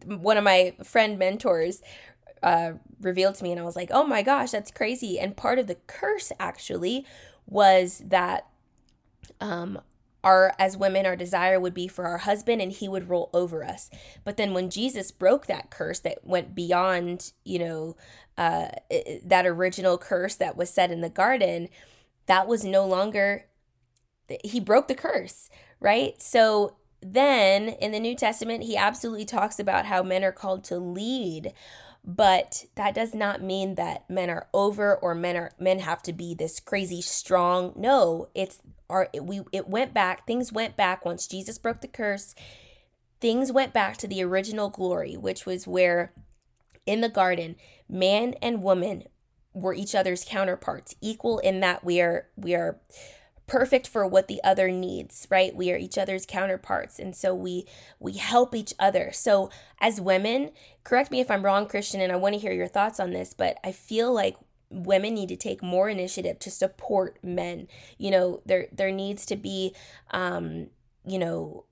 [0.04, 1.82] one of my friend mentors
[2.42, 5.18] uh, revealed to me, and I was like, oh my gosh, that's crazy.
[5.18, 7.06] And part of the curse actually
[7.46, 8.46] was that
[9.40, 9.80] um,
[10.24, 13.62] our as women our desire would be for our husband and he would rule over
[13.62, 13.90] us
[14.24, 17.96] but then when jesus broke that curse that went beyond you know
[18.36, 18.68] uh,
[19.22, 21.68] that original curse that was set in the garden
[22.26, 23.44] that was no longer
[24.42, 25.48] he broke the curse
[25.84, 26.20] right?
[26.20, 30.78] So then in the new testament he absolutely talks about how men are called to
[30.78, 31.52] lead
[32.02, 36.12] but that does not mean that men are over or men are men have to
[36.12, 37.72] be this crazy strong.
[37.76, 41.88] No it's our it, we it went back things went back once jesus broke the
[41.88, 42.34] curse.
[43.20, 46.14] Things went back to the original glory which was where
[46.86, 47.56] in the garden
[47.88, 49.04] man and woman
[49.52, 52.78] were each other's counterparts equal in that we are we are
[53.46, 55.54] perfect for what the other needs right?
[55.54, 57.66] We are each other's counterparts and so we
[57.98, 59.10] we help each other.
[59.12, 60.50] So as women
[60.82, 63.32] correct me if i'm wrong christian and i want to hear your thoughts on this
[63.32, 64.36] but i feel like
[64.74, 67.68] women need to take more initiative to support men.
[67.98, 69.74] You know there there needs to be
[70.10, 70.68] um
[71.06, 71.64] you know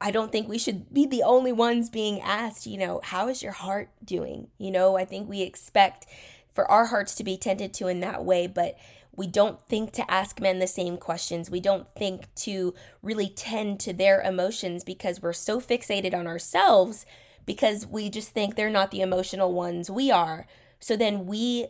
[0.00, 3.42] I don't think we should be the only ones being asked, you know, how is
[3.42, 4.48] your heart doing?
[4.58, 6.06] You know, I think we expect
[6.52, 8.76] for our hearts to be tended to in that way, but
[9.16, 11.50] we don't think to ask men the same questions.
[11.50, 17.06] We don't think to really tend to their emotions because we're so fixated on ourselves
[17.46, 20.46] because we just think they're not the emotional ones we are.
[20.80, 21.68] So then we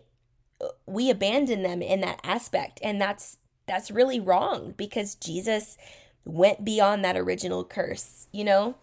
[0.86, 5.76] we abandon them in that aspect and that's that's really wrong because Jesus
[6.24, 8.76] went beyond that original curse, you know?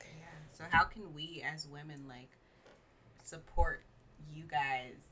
[0.00, 0.26] Yeah.
[0.56, 2.30] So how can we as women like
[3.22, 3.82] support
[4.32, 5.03] you guys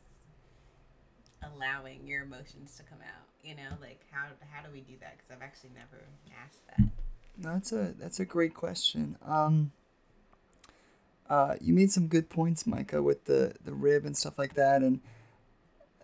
[1.55, 3.27] allowing your emotions to come out?
[3.43, 5.17] You know, like how how do we do that?
[5.17, 6.03] Because I've actually never
[6.45, 6.89] asked that.
[7.39, 9.17] That's a that's a great question.
[9.27, 9.73] Um,
[11.29, 14.83] uh, you made some good points, Micah, with the the rib and stuff like that,
[14.83, 15.01] and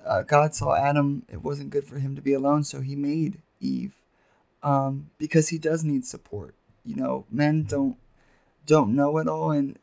[0.04, 3.42] uh, God saw Adam; it wasn't good for him to be alone, so He made
[3.60, 3.94] Eve,
[4.62, 6.54] um, because He does need support.
[6.84, 7.96] You know, men don't
[8.66, 9.78] don't know it all, and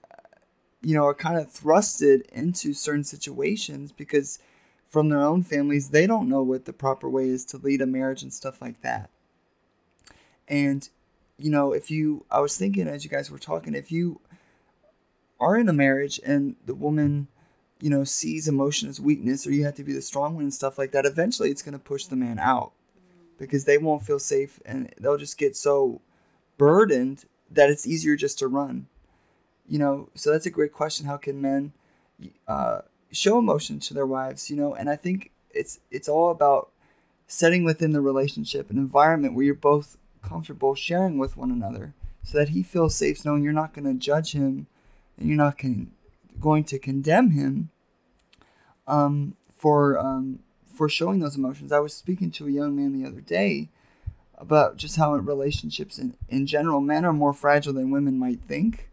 [0.81, 4.39] you know are kind of thrusted into certain situations because
[4.95, 7.85] from their own families, they don't know what the proper way is to lead a
[7.85, 9.09] marriage and stuff like that.
[10.47, 10.87] And,
[11.37, 14.21] you know, if you, I was thinking as you guys were talking, if you
[15.37, 17.27] are in a marriage and the woman,
[17.81, 20.53] you know, sees emotion as weakness or you have to be the strong one and
[20.53, 22.71] stuff like that, eventually it's going to push the man out
[23.37, 25.99] because they won't feel safe and they'll just get so
[26.57, 28.87] burdened that it's easier just to run.
[29.67, 31.05] You know, so that's a great question.
[31.05, 31.73] How can men,
[32.47, 32.83] uh,
[33.15, 36.69] show emotion to their wives, you know, and I think it's it's all about
[37.27, 42.37] setting within the relationship an environment where you're both comfortable sharing with one another so
[42.37, 44.67] that he feels safe knowing you're not going to judge him
[45.17, 45.91] and you're not con-
[46.39, 47.69] going to condemn him
[48.87, 50.39] um, for um,
[50.73, 51.71] for showing those emotions.
[51.71, 53.69] I was speaking to a young man the other day
[54.37, 58.89] about just how relationships in, in general men are more fragile than women might think.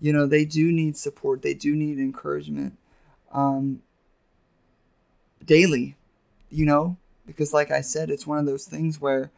[0.00, 2.78] You know, they do need support, they do need encouragement
[3.32, 3.82] um,
[5.44, 5.96] daily,
[6.50, 9.30] you know, because like I said, it's one of those things where,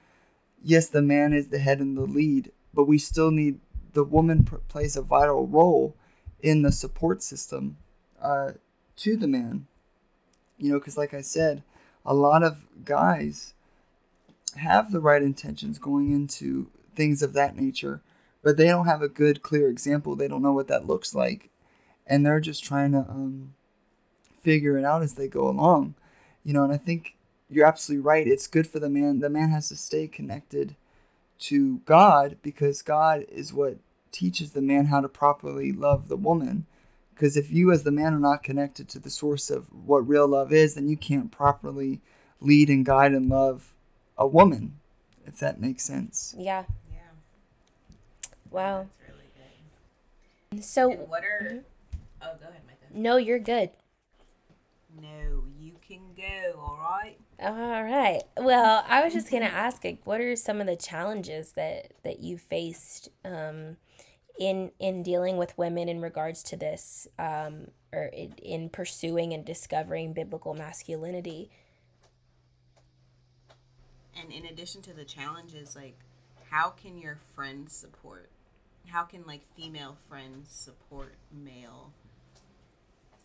[0.63, 3.59] yes, the man is the head and the lead, but we still need
[3.93, 5.97] the woman plays a vital role
[6.41, 7.77] in the support system
[8.23, 8.53] uh,
[8.97, 9.67] to the man.
[10.59, 11.63] You know, because like I said,
[12.05, 13.55] a lot of guys
[14.57, 18.03] have the right intentions going into things of that nature,
[18.43, 20.17] but they don't have a good, clear example.
[20.17, 21.51] They don't know what that looks like,
[22.07, 23.55] and they're just trying to um,
[24.41, 25.95] figure it out as they go along.
[26.45, 27.17] You know, and I think
[27.49, 28.27] you're absolutely right.
[28.27, 29.21] It's good for the man.
[29.21, 30.77] The man has to stay connected
[31.41, 33.77] to God because God is what
[34.13, 36.67] teaches the man how to properly love the woman.
[37.15, 40.27] Because if you, as the man, are not connected to the source of what real
[40.27, 42.01] love is, then you can't properly
[42.41, 43.73] lead and guide and love
[44.17, 44.79] a woman,
[45.27, 46.35] if that makes sense.
[46.39, 46.65] Yeah.
[46.91, 46.97] Yeah.
[48.51, 48.87] Wow.
[49.01, 49.29] That's really
[50.53, 50.65] good.
[50.65, 51.41] So, And what are?
[51.43, 51.63] Mhm.
[52.23, 52.87] Oh, go ahead, Micah.
[52.93, 53.71] no, you're good.
[54.99, 56.59] No, you can go.
[56.59, 57.19] All right.
[57.41, 58.23] All right.
[58.37, 62.21] Well, I was just gonna ask, like, what are some of the challenges that that
[62.21, 63.77] you faced um,
[64.39, 69.45] in in dealing with women in regards to this, um, or in, in pursuing and
[69.45, 71.51] discovering biblical masculinity?
[74.21, 75.97] And in addition to the challenges, like,
[76.51, 78.31] how can your friends support?
[78.89, 81.93] How can like female friends support male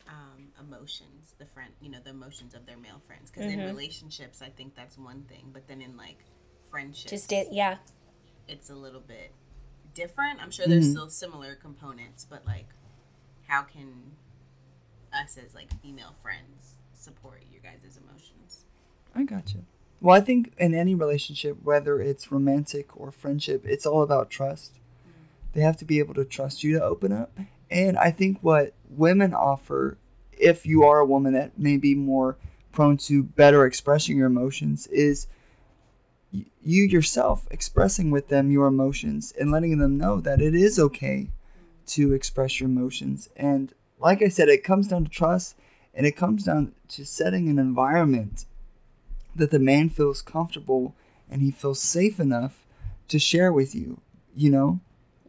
[0.08, 1.36] um, emotions?
[1.38, 3.32] The friend, you know, the emotions of their male friends.
[3.32, 3.68] Because in mm-hmm.
[3.68, 6.24] relationships, I think that's one thing, but then in like
[6.70, 7.78] friendships, Just it, yeah.
[8.48, 9.32] it's a little bit
[9.94, 10.42] different.
[10.42, 10.94] I'm sure there's mm-hmm.
[10.94, 12.70] still similar components, but like,
[13.48, 14.12] how can
[15.14, 18.66] us as like female friends support your guys' emotions?
[19.16, 19.60] I gotcha.
[20.02, 24.74] Well, I think in any relationship, whether it's romantic or friendship, it's all about trust.
[24.74, 25.54] Mm.
[25.54, 27.32] They have to be able to trust you to open up.
[27.70, 29.98] And I think what women offer,
[30.32, 32.38] if you are a woman that may be more
[32.72, 35.28] prone to better expressing your emotions, is
[36.32, 41.30] you yourself expressing with them your emotions and letting them know that it is okay
[41.86, 43.30] to express your emotions.
[43.36, 45.56] And like I said, it comes down to trust
[45.94, 48.46] and it comes down to setting an environment
[49.36, 50.96] that the man feels comfortable
[51.30, 52.66] and he feels safe enough
[53.08, 54.02] to share with you,
[54.36, 54.80] you know?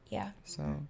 [0.08, 0.30] Yeah.
[0.44, 0.86] So,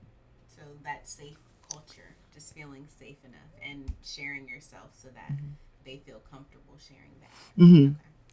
[0.86, 1.38] that safe
[1.70, 5.36] culture, just feeling safe enough and sharing yourself so that
[5.84, 7.62] they feel comfortable sharing that.
[7.62, 7.88] hmm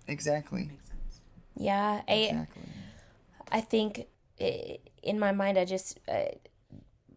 [0.08, 0.66] exactly.
[0.66, 1.22] Makes sense.
[1.56, 2.02] Yeah.
[2.08, 2.64] I, Exactly.
[3.52, 4.08] I think
[4.42, 6.32] i in my mind, I just uh,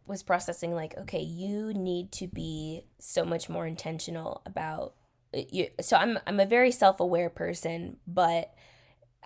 [0.07, 4.95] was processing like, okay, you need to be so much more intentional about
[5.35, 5.69] uh, you.
[5.81, 8.53] So I'm I'm a very self aware person, but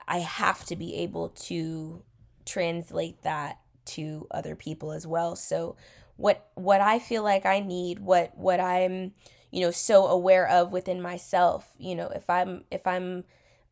[0.07, 2.03] I have to be able to
[2.45, 3.59] translate that
[3.95, 5.37] to other people as well.
[5.37, 5.77] So
[6.17, 9.13] what what I feel like I need, what what I'm
[9.51, 13.25] you know so aware of within myself, you know, if I'm if I'm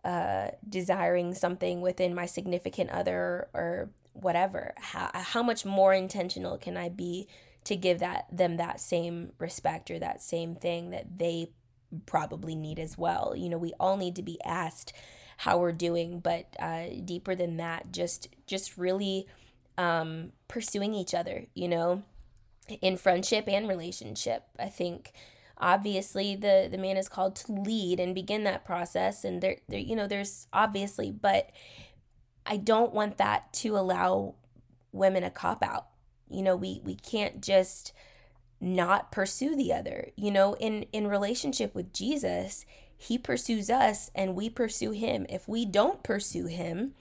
[0.04, 6.76] uh, desiring something within my significant other or whatever how, how much more intentional can
[6.76, 7.28] i be
[7.64, 11.50] to give that them that same respect or that same thing that they
[12.06, 14.92] probably need as well you know we all need to be asked
[15.38, 19.26] how we're doing but uh, deeper than that just just really
[19.78, 22.02] um, pursuing each other you know
[22.82, 24.44] in friendship and relationship.
[24.58, 25.12] I think
[25.56, 29.80] obviously the the man is called to lead and begin that process and there, there
[29.80, 31.50] you know there's obviously but
[32.46, 34.36] i don't want that to allow
[34.92, 35.86] women a cop out.
[36.30, 37.92] You know we we can't just
[38.60, 40.10] not pursue the other.
[40.16, 42.64] You know in in relationship with jesus
[43.00, 45.24] he pursues us and we pursue him.
[45.28, 46.94] If we don't pursue him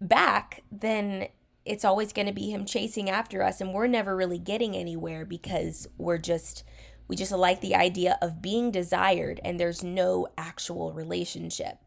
[0.00, 1.28] back then
[1.68, 5.26] it's always going to be him chasing after us and we're never really getting anywhere
[5.26, 6.64] because we're just
[7.08, 11.78] we just like the idea of being desired and there's no actual relationship.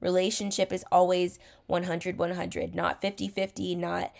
[0.00, 4.12] Relationship is always 100 100, not 50 50, not,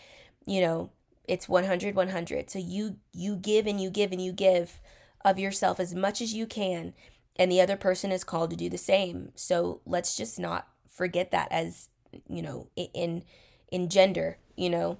[0.46, 0.90] you know,
[1.26, 2.50] it's 100 100.
[2.50, 4.80] So you you give and you give and you give
[5.24, 6.92] of yourself as much as you can
[7.36, 9.32] and the other person is called to do the same.
[9.34, 11.88] So let's just not forget that as,
[12.28, 13.22] you know, in
[13.70, 14.98] in gender, you know,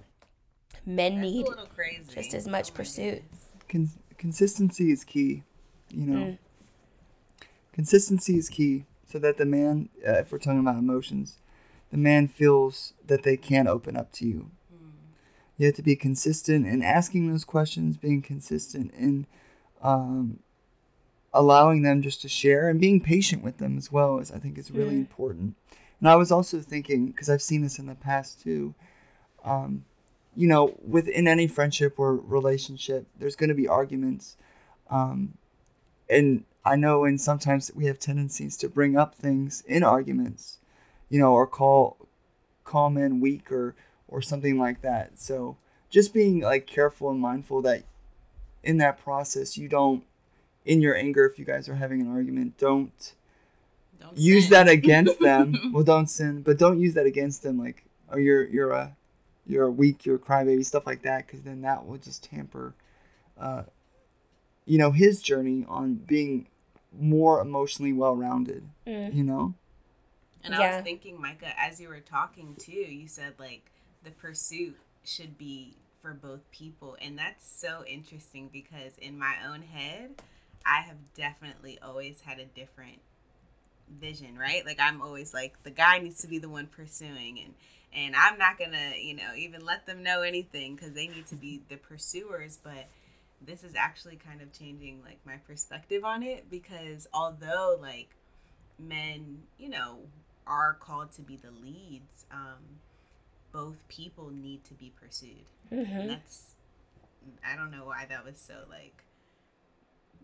[0.87, 2.14] men That's need crazy.
[2.14, 3.22] just as much Oh pursuit.
[3.68, 5.42] Con- consistency is key,
[5.90, 6.27] you know?
[6.27, 6.38] Mm.
[7.72, 11.38] Consistency is key so that the man, uh, if we're talking about emotions,
[11.90, 14.51] the man feels that they can open up to you.
[15.59, 19.27] You have to be consistent in asking those questions, being consistent in
[19.83, 20.40] um,
[21.33, 24.59] allowing them just to share and being patient with them as well is I think
[24.59, 25.01] is really Mm.
[25.01, 25.55] important.
[26.01, 28.75] And I was also thinking because I've seen this in the past too.
[29.44, 29.85] Um,
[30.37, 34.37] you know, within any friendship or relationship, there's going to be arguments,
[34.90, 35.35] um,
[36.09, 40.59] and I know, and sometimes we have tendencies to bring up things in arguments,
[41.09, 41.96] you know, or call
[42.64, 43.75] call men weak or
[44.09, 45.18] or something like that.
[45.18, 45.57] So
[45.90, 47.85] just being like careful and mindful that
[48.62, 50.03] in that process you don't
[50.64, 53.12] in your anger if you guys are having an argument don't
[54.01, 54.51] Don't use sin.
[54.53, 58.44] that against them well don't sin but don't use that against them like oh you're
[58.49, 58.96] you're a
[59.47, 62.75] you're weak you're a crybaby stuff like that because then that will just tamper
[63.38, 63.63] uh
[64.65, 66.47] you know his journey on being
[66.99, 69.15] more emotionally well-rounded Mm.
[69.15, 69.55] you know
[70.44, 73.63] And I was thinking, Micah, as you were talking too, you said like
[74.05, 76.97] the pursuit should be for both people.
[77.01, 80.23] And that's so interesting because in my own head,
[80.65, 83.01] I have definitely always had a different
[84.01, 84.65] vision, right?
[84.65, 87.55] Like I'm always like the guy needs to be the one pursuing and
[87.97, 91.37] and I'm not to, you know, even let them know anything cuz they need to
[91.37, 92.88] be the pursuers, but
[93.40, 98.11] this is actually kind of changing like my perspective on it because although like
[98.79, 100.01] men, you know,
[100.47, 102.81] are called to be the leads, um,
[103.53, 105.47] both people need to be pursued.
[105.73, 105.97] Mm-hmm.
[105.97, 106.51] And that's
[107.44, 109.03] I don't know why that was so like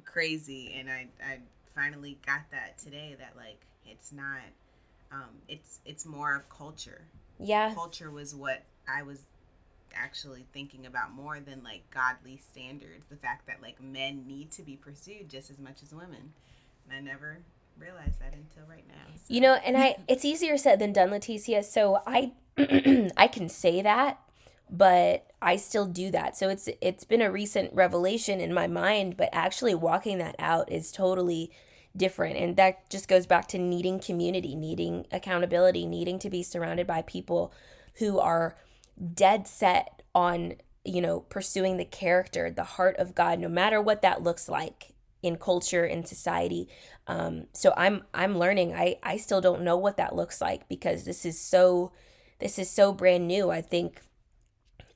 [0.04, 1.38] crazy and I I
[1.74, 4.42] finally got that today that like it's not
[5.10, 7.02] um it's it's more of culture.
[7.42, 7.74] Yeah.
[7.74, 9.20] Culture was what I was
[9.94, 13.06] actually thinking about more than like godly standards.
[13.08, 16.32] The fact that like men need to be pursued just as much as women.
[16.88, 17.38] And I never
[17.78, 19.14] realized that until right now.
[19.16, 19.32] so.
[19.32, 21.64] You know, and I it's easier said than done, Leticia.
[21.64, 22.32] So I
[23.16, 24.20] I can say that,
[24.70, 26.36] but I still do that.
[26.36, 30.70] So it's it's been a recent revelation in my mind, but actually walking that out
[30.70, 31.50] is totally
[31.96, 32.36] different.
[32.36, 37.02] And that just goes back to needing community, needing accountability, needing to be surrounded by
[37.02, 37.52] people
[37.96, 38.56] who are
[39.14, 44.02] dead set on, you know, pursuing the character, the heart of God, no matter what
[44.02, 46.68] that looks like in culture in society.
[47.06, 48.74] Um, so i'm i'm learning.
[48.74, 51.92] I i still don't know what that looks like because this is so
[52.40, 53.50] this is so brand new.
[53.50, 54.02] I think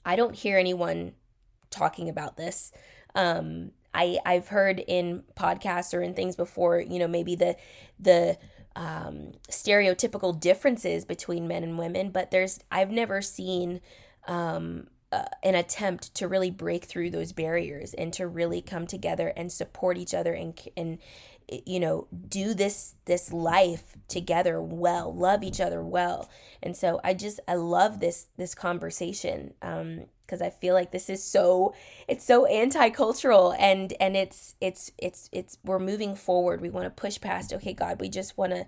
[0.04, 1.14] i don't hear anyone
[1.70, 2.72] talking about this.
[3.14, 7.56] Um, i i've heard in podcasts or in things before you know maybe the
[7.98, 8.38] the
[8.76, 13.80] um, stereotypical differences between men and women but there's i've never seen
[14.28, 19.32] um, uh, an attempt to really break through those barriers and to really come together
[19.36, 20.98] and support each other and and
[21.48, 26.28] you know do this this life together well love each other well.
[26.62, 29.54] And so i just i love this this conversation.
[29.62, 31.72] Um because i feel like this is so
[32.08, 36.90] it's so anti-cultural and and it's it's it's it's we're moving forward we want to
[36.90, 38.66] push past okay god we just want to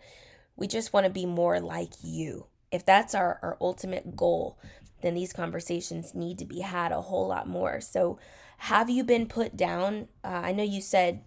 [0.57, 4.59] we just want to be more like you if that's our our ultimate goal
[5.01, 7.81] then these conversations need to be had a whole lot more.
[7.81, 8.19] So,
[8.63, 10.09] have you been put down?
[10.25, 11.23] Uh, I know you said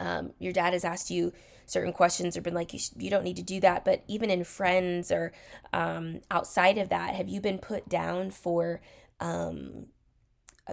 [0.00, 1.32] um, your dad has asked you
[1.66, 3.84] certain questions or been like, you, sh- you don't need to do that.
[3.84, 5.32] But even in friends or
[5.72, 8.80] um, outside of that, have you been put down for
[9.20, 9.86] um,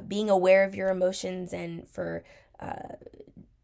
[0.08, 2.24] being aware of your emotions and for
[2.60, 2.96] uh,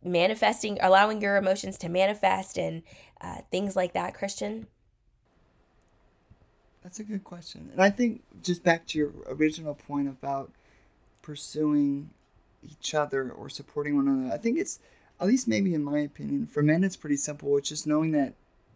[0.04, 2.84] manifesting, allowing your emotions to manifest and
[3.22, 4.68] uh, things like that, Christian?
[6.84, 7.70] That's a good question.
[7.72, 10.52] And I think just back to your original point about
[11.22, 12.10] pursuing
[12.62, 14.80] each other or supporting one another, I think it's,
[15.20, 17.56] at least maybe in my opinion, for men, it's pretty simple.
[17.58, 18.34] It's just knowing that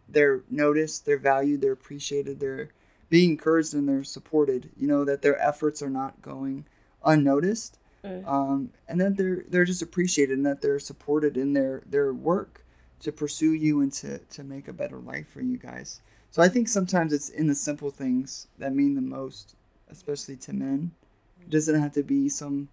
[0.07, 2.69] they're noticed, they're valued, they're appreciated, they're
[3.09, 4.69] being encouraged, and they're supported.
[4.77, 6.65] You know, that their efforts are not going
[7.03, 7.79] unnoticed.
[8.03, 8.27] Mm.
[8.27, 12.63] Um, and that they're they're just appreciated and that they're supported in their their work
[12.99, 16.01] to pursue you and to, to make a better life for you guys.
[16.31, 19.55] So I think sometimes it's in the simple things that mean the most,
[19.89, 20.91] especially to men.
[21.41, 22.69] It doesn't have to be some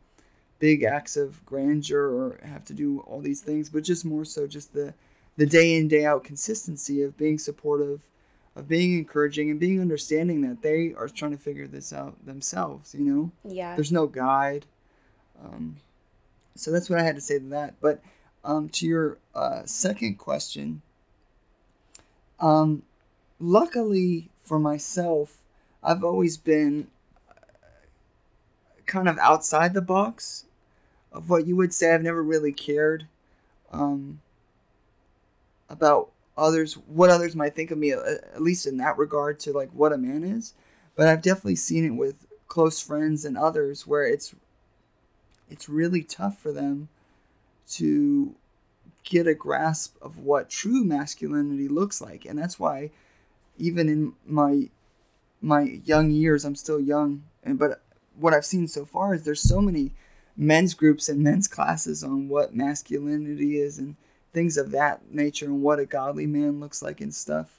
[0.58, 4.46] big acts of grandeur or have to do all these things, but just more so
[4.46, 4.94] just the
[5.36, 8.02] the day in day out consistency of being supportive,
[8.56, 12.94] of being encouraging and being understanding that they are trying to figure this out themselves.
[12.94, 13.74] You know, Yeah.
[13.74, 14.66] there's no guide.
[15.42, 15.76] Um,
[16.54, 17.74] so that's what I had to say to that.
[17.80, 18.00] But
[18.44, 20.82] um, to your uh, second question,
[22.38, 22.82] um,
[23.40, 25.38] luckily for myself,
[25.82, 26.88] I've always been
[27.28, 27.32] uh,
[28.86, 30.44] kind of outside the box
[31.12, 31.92] of what you would say.
[31.92, 33.06] I've never really cared
[33.72, 34.20] um,
[35.68, 38.00] about others, what others might think of me, uh,
[38.34, 40.54] at least in that regard to like what a man is.
[40.96, 44.34] But I've definitely seen it with close friends and others where it's
[45.48, 46.88] it's really tough for them
[47.68, 48.34] to
[49.02, 52.90] get a grasp of what true masculinity looks like and that's why
[53.58, 54.68] even in my
[55.40, 57.82] my young years i'm still young and but
[58.18, 59.92] what i've seen so far is there's so many
[60.36, 63.96] men's groups and men's classes on what masculinity is and
[64.34, 67.58] things of that nature and what a godly man looks like and stuff.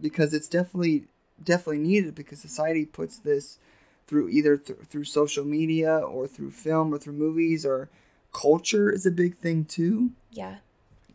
[0.00, 1.06] Because it's definitely
[1.42, 3.58] definitely needed because society puts this
[4.06, 7.88] through either th- through social media or through film or through movies or
[8.32, 10.12] culture is a big thing too.
[10.30, 10.56] Yeah.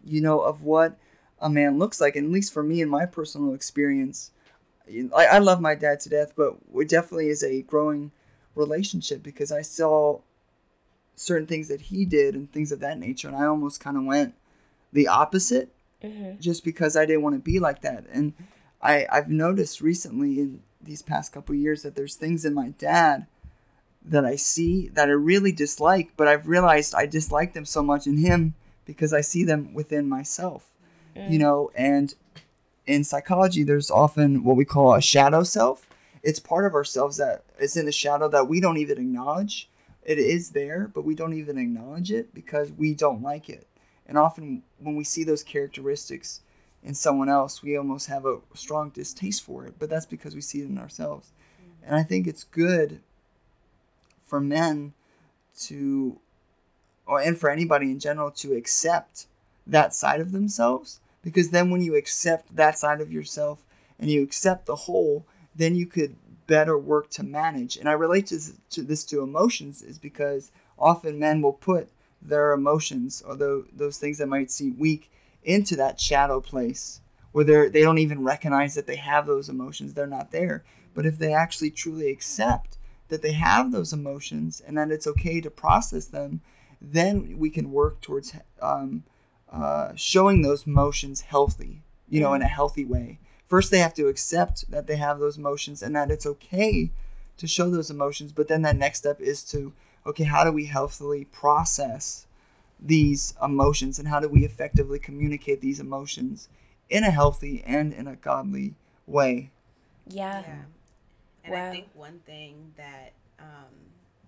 [0.04, 0.98] you know of what
[1.40, 4.32] a man looks like and at least for me in my personal experience.
[5.16, 8.12] I, I love my dad to death but it definitely is a growing
[8.56, 10.20] relationship because i saw
[11.20, 14.04] certain things that he did and things of that nature and i almost kind of
[14.04, 14.34] went
[14.94, 15.70] the opposite
[16.02, 16.40] Mm-hmm.
[16.40, 18.06] just because I didn't want to be like that.
[18.10, 18.32] And
[18.82, 23.28] I, I've noticed recently in these past couple years that there's things in my dad
[24.06, 28.08] that I see that I really dislike, but I've realized I dislike them so much
[28.08, 28.54] in him
[28.86, 30.70] because I see them within myself.
[31.18, 32.14] You know, and
[32.88, 35.86] in psychology, there's often what we call a shadow self.
[36.24, 39.70] It's part of ourselves that is in the shadow that we don't even acknowledge.
[40.04, 43.68] It is there, but we don't even acknowledge it because we don't like it.
[44.08, 46.42] And often when we see those characteristics
[46.84, 49.76] in someone else, we almost have a strong distaste for it.
[49.78, 51.32] But that's because we see it in ourselves.
[51.84, 53.02] And I think it's good
[54.26, 54.94] for men
[55.62, 56.20] to,
[57.06, 59.28] or and for anybody in general to accept
[59.68, 61.00] that side of themselves.
[61.22, 63.66] Because then when you accept that side of yourself
[64.00, 65.26] and you accept the whole,
[65.56, 66.16] then you could
[66.50, 67.78] better work to manage.
[67.78, 71.90] And I relate to this, to this to emotions is because often men will put
[72.22, 75.12] their emotions or the, those things that might seem weak
[75.44, 79.94] into that shadow place where they're, they don't even recognize that they have those emotions.
[79.94, 80.64] They're not there.
[80.96, 82.80] But if they actually truly accept
[83.10, 86.42] that they have those emotions and that it's okay to process them,
[86.82, 89.04] then we can work towards um,
[89.52, 93.20] uh, showing those emotions healthy, you know, in a healthy way.
[93.50, 96.92] First, they have to accept that they have those emotions and that it's okay
[97.38, 98.32] to show those emotions.
[98.32, 99.74] But then that next step is to,
[100.06, 102.28] okay, how do we healthily process
[102.80, 106.50] these emotions and how do we effectively communicate these emotions
[106.90, 108.76] in a healthy and in a godly
[109.08, 109.52] way?
[110.08, 110.42] Yeah.
[110.42, 110.56] Yeah.
[111.44, 111.70] And Wow.
[111.70, 113.74] I think one thing that um,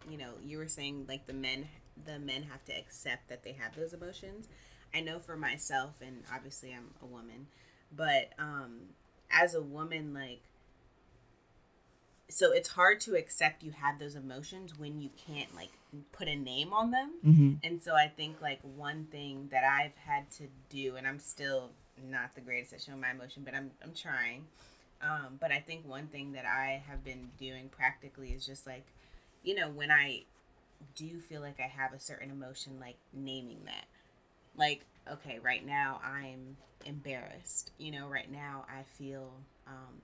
[0.09, 1.67] you know, you were saying like the men
[2.05, 4.47] the men have to accept that they have those emotions.
[4.93, 7.47] I know for myself and obviously I'm a woman,
[7.95, 8.79] but um
[9.31, 10.41] as a woman like
[12.31, 15.71] so it's hard to accept you have those emotions when you can't like
[16.13, 17.11] put a name on them.
[17.25, 17.53] Mm-hmm.
[17.63, 21.71] And so I think like one thing that I've had to do, and I'm still
[22.09, 24.45] not the greatest at showing my emotion, but I'm I'm trying.
[25.01, 28.85] Um, but I think one thing that I have been doing practically is just like,
[29.43, 30.23] you know, when I
[30.95, 33.85] do feel like I have a certain emotion, like naming that.
[34.55, 37.71] Like, okay, right now I'm embarrassed.
[37.77, 39.31] You know, right now I feel
[39.67, 40.01] um,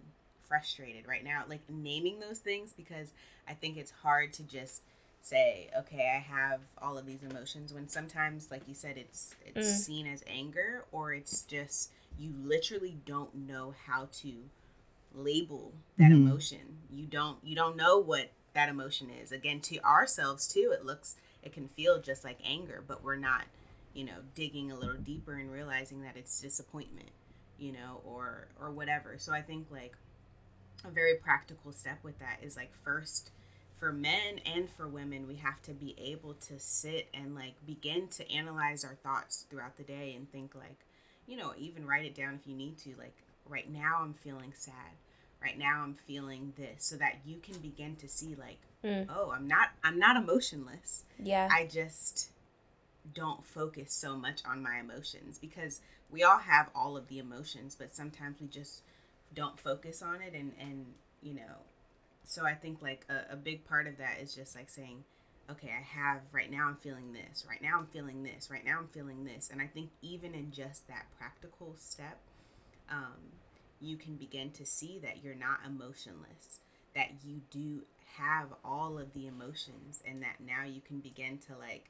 [0.48, 1.08] frustrated.
[1.08, 3.12] Right now, like naming those things because
[3.48, 4.82] I think it's hard to just
[5.22, 9.68] say, okay, I have all of these emotions when sometimes, like you said, it's it's
[9.68, 9.86] Mm.
[9.86, 14.34] seen as anger or it's just you literally don't know how to
[15.14, 16.28] label that Mhm.
[16.28, 16.78] emotion.
[16.91, 19.32] You don't you don't know what that emotion is.
[19.32, 23.45] Again, to ourselves too, it looks it can feel just like anger, but we're not,
[23.98, 27.10] you know, digging a little deeper and realizing that it's disappointment,
[27.58, 29.16] you know, or or whatever.
[29.18, 29.95] So I think like
[30.86, 33.32] a very practical step with that is like first
[33.80, 38.08] for men and for women we have to be able to sit and like begin
[38.10, 40.86] to analyze our thoughts throughout the day and think like
[41.28, 43.16] you know even write it down if you need to like
[43.48, 44.74] right now i'm feeling sad
[45.41, 49.08] right now i'm feeling this so that you can begin to see like Mm.
[49.16, 51.48] oh i'm not i'm not emotionless Yeah.
[51.52, 52.30] I just
[53.14, 57.76] don't focus so much on my emotions because we all have all of the emotions,
[57.76, 58.82] but sometimes we just
[59.34, 60.34] don't focus on it.
[60.34, 60.86] And, and
[61.22, 61.64] you know,
[62.24, 65.03] so I think like a, a big part of that is just like saying,
[65.49, 68.80] okay, I have right now I'm feeling this, right now I'm feeling this, right now
[68.80, 69.49] I'm feeling this.
[69.51, 72.20] And I think even in just that practical step,
[72.89, 73.32] um,
[73.80, 76.60] you can begin to see that you're not emotionless,
[76.95, 77.82] that you do
[78.18, 81.86] have all of the emotions, and that now you can begin to like,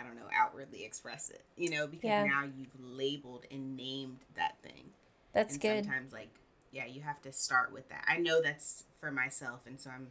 [0.00, 2.24] I don't know, outwardly express it, you know, because Yeah.
[2.24, 4.90] now you've labeled and named that thing.
[5.32, 5.84] That's and good.
[5.84, 6.30] sometimes, like,
[6.72, 8.04] yeah, you have to start with that.
[8.08, 10.08] I know that's for myself, and so I'm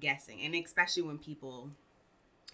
[0.00, 1.70] guessing, and especially when people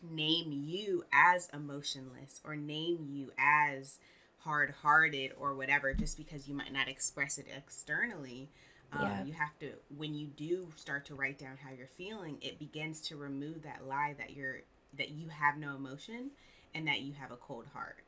[0.02, 3.98] name you as emotionless or name you as
[4.40, 8.48] hard-hearted or whatever just because you might not express it externally
[8.92, 9.24] um, Yeah.
[9.24, 13.00] you have to when you do start to write down how you're feeling it begins
[13.00, 14.60] to remove that lie that you're
[14.96, 16.30] that you have no emotion
[16.76, 17.98] and that you have a cold heart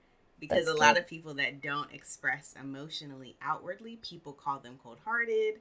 [0.41, 5.55] because That's a lot of people that don't express emotionally outwardly people call them cold-hearted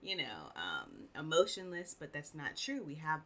[0.00, 3.20] you know um, emotionless but that's not true we have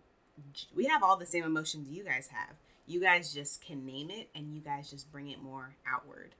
[0.74, 2.56] we have all the same emotions you guys have.
[2.86, 6.34] You guys just can name it and you guys just bring it more outward.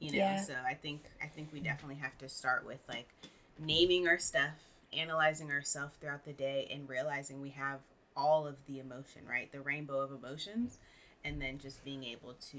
[0.00, 0.40] You know, Yeah.
[0.42, 3.08] so I think I think we definitely have to start with like
[3.58, 4.54] naming our stuff,
[4.92, 7.80] analyzing ourselves throughout the day and realizing we have
[8.16, 9.50] all of the emotion, right?
[9.52, 10.78] The rainbow of emotions
[11.26, 12.58] and then just being able to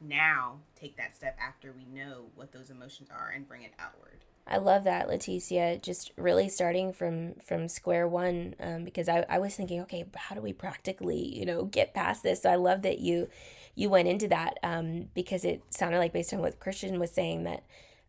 [0.00, 4.24] now take that step after we know what those emotions are and bring it outward.
[4.46, 5.80] I love that, Leticia.
[5.82, 10.34] Just really starting from from square one, um, because I, I was thinking, okay, how
[10.34, 12.42] do we practically, you know, get past this?
[12.42, 13.28] So I love that you
[13.74, 17.44] you went into that um, because it sounded like based on what Christian was saying
[17.44, 17.64] that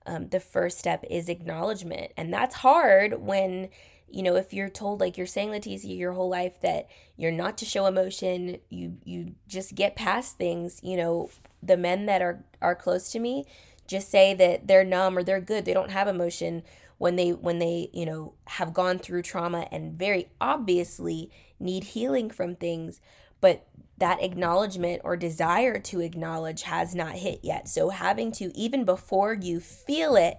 [0.05, 3.69] um, the first step is acknowledgement, and that's hard when
[4.12, 6.88] you know if you're told like you're saying Leticia your whole life that
[7.18, 10.80] you're not to show emotion, you you just get past things.
[10.84, 11.30] You know,
[11.62, 13.45] the men that are are close to me
[13.89, 16.64] just say that they're numb or they're good they don't have emotion
[16.99, 21.30] when they when they you know have gone through trauma and very obviously
[21.60, 23.01] need healing from things
[23.41, 23.66] but
[23.97, 29.34] that acknowledgement or desire to acknowledge has not hit yet so having to even before
[29.34, 30.38] you feel it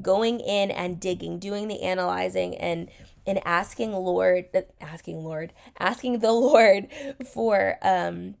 [0.00, 2.88] going in and digging, doing the analyzing and
[3.26, 4.46] and asking Lord,
[4.80, 6.88] asking Lord, asking the Lord
[7.32, 8.34] for um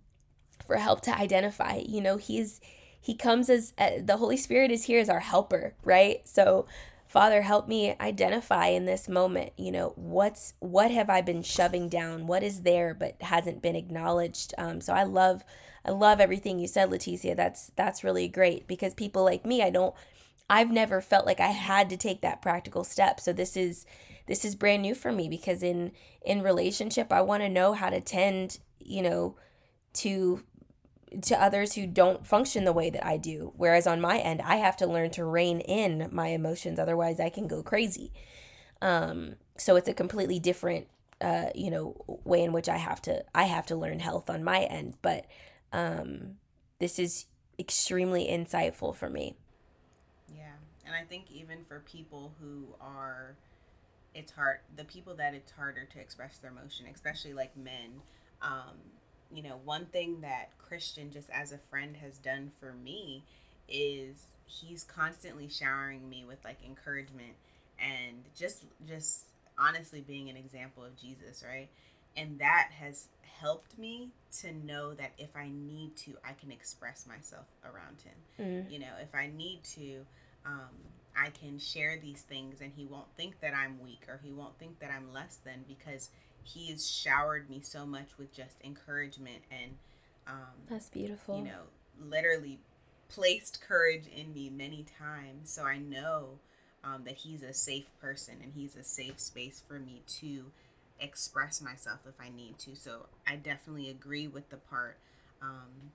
[0.66, 1.80] for help to identify.
[1.86, 2.60] You know, he's
[3.00, 6.26] he comes as uh, the Holy Spirit is here as our helper, right?
[6.26, 6.66] So
[7.14, 11.88] Father, help me identify in this moment, you know, what's what have I been shoving
[11.88, 12.26] down?
[12.26, 14.52] What is there but hasn't been acknowledged?
[14.58, 15.44] Um, so I love
[15.84, 17.36] I love everything you said, Leticia.
[17.36, 19.94] That's that's really great because people like me, I don't
[20.48, 23.20] I've never felt like I had to take that practical step.
[23.20, 23.86] So this is
[24.26, 25.92] this is brand new for me because in
[26.24, 29.36] in relationship, I want to know how to tend, you know,
[29.94, 30.42] to
[31.22, 33.52] to others who don't function the way that I do.
[33.56, 37.30] Whereas on my end, I have to learn to rein in my emotions, otherwise, I
[37.30, 38.12] can go crazy.
[38.82, 40.88] Um, so it's a completely different,
[41.20, 44.44] uh, you know, way in which I have to I have to learn health on
[44.44, 44.94] my end.
[45.00, 45.26] But
[45.72, 46.36] um,
[46.80, 47.26] this is
[47.58, 49.36] extremely insightful for me.
[50.86, 53.36] And I think even for people who are,
[54.14, 54.58] it's hard.
[54.76, 58.02] The people that it's harder to express their emotion, especially like men.
[58.42, 58.76] Um,
[59.32, 63.24] you know, one thing that Christian, just as a friend, has done for me
[63.68, 67.32] is he's constantly showering me with like encouragement
[67.78, 69.24] and just just
[69.58, 71.68] honestly being an example of Jesus, right?
[72.16, 73.08] And that has
[73.40, 74.10] helped me
[74.40, 78.66] to know that if I need to, I can express myself around him.
[78.66, 78.70] Mm.
[78.70, 80.04] You know, if I need to,
[80.46, 80.70] um,
[81.16, 84.58] I can share these things and he won't think that I'm weak or he won't
[84.58, 86.10] think that I'm less than because
[86.42, 89.72] he has showered me so much with just encouragement and
[90.26, 91.38] um, that's beautiful.
[91.38, 91.60] You know,
[92.00, 92.58] literally
[93.08, 96.38] placed courage in me many times, so I know
[96.82, 100.46] um, that he's a safe person and he's a safe space for me to
[101.00, 102.74] express myself if I need to.
[102.74, 104.98] So I definitely agree with the part
[105.42, 105.92] um,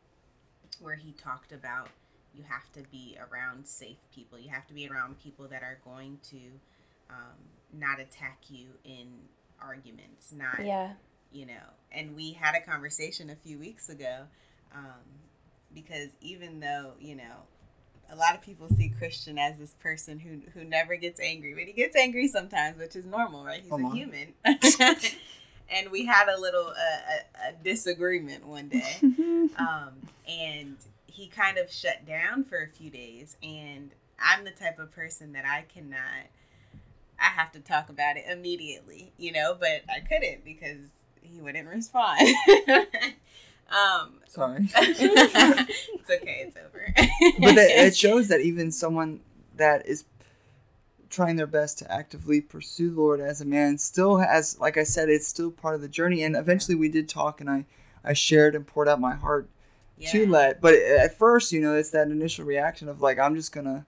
[0.80, 1.90] where he talked about
[2.34, 4.40] you have to be around safe people.
[4.40, 6.38] You have to be around people that are going to
[7.10, 7.38] um,
[7.74, 9.08] not attack you in
[9.62, 10.94] arguments, not yeah,
[11.32, 11.54] you know.
[11.92, 14.24] And we had a conversation a few weeks ago
[14.74, 15.04] um,
[15.74, 17.44] because even though you know
[18.12, 21.64] a lot of people see Christian as this person who who never gets angry, but
[21.64, 23.62] he gets angry sometimes, which is normal, right?
[23.62, 24.34] He's a human.
[25.72, 28.98] and we had a little uh, a, a, disagreement one day,
[29.58, 29.94] um,
[30.28, 30.78] and
[31.10, 33.38] he kind of shut down for a few days.
[33.42, 36.28] And I'm the type of person that I cannot
[37.22, 40.78] I have to talk about it immediately, you know, but I couldn't because
[41.22, 42.20] he wouldn't respond.
[43.70, 44.70] um, Sorry.
[44.76, 46.94] it's okay, it's over.
[47.40, 49.20] but it shows that even someone
[49.56, 50.06] that is
[51.10, 54.84] trying their best to actively pursue the Lord as a man still has, like I
[54.84, 56.24] said, it's still part of the journey.
[56.24, 57.66] And eventually we did talk and I,
[58.04, 59.50] I shared and poured out my heart
[60.00, 60.12] yeah.
[60.12, 60.62] to let.
[60.62, 63.86] But at first, you know, it's that initial reaction of like, I'm just to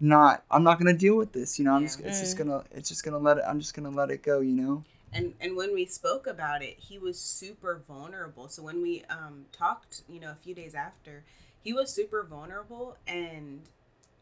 [0.00, 1.88] not i'm not gonna deal with this you know i'm yeah.
[1.88, 4.40] just it's just gonna it's just gonna let it i'm just gonna let it go
[4.40, 8.82] you know and and when we spoke about it he was super vulnerable so when
[8.82, 11.22] we um talked you know a few days after
[11.62, 13.62] he was super vulnerable and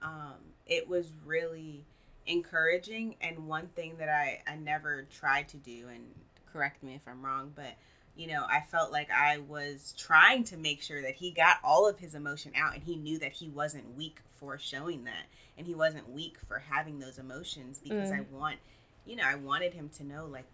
[0.03, 0.35] um
[0.67, 1.85] it was really
[2.27, 6.05] encouraging and one thing that i i never tried to do and
[6.53, 7.75] correct me if i'm wrong but
[8.17, 11.89] you know, I felt like I was trying to make sure that he got all
[11.89, 15.67] of his emotion out and he knew that he wasn't weak for showing that and
[15.67, 18.19] he wasn't weak for having those emotions because mm.
[18.19, 18.57] I want
[19.05, 20.47] you know, I wanted him to know like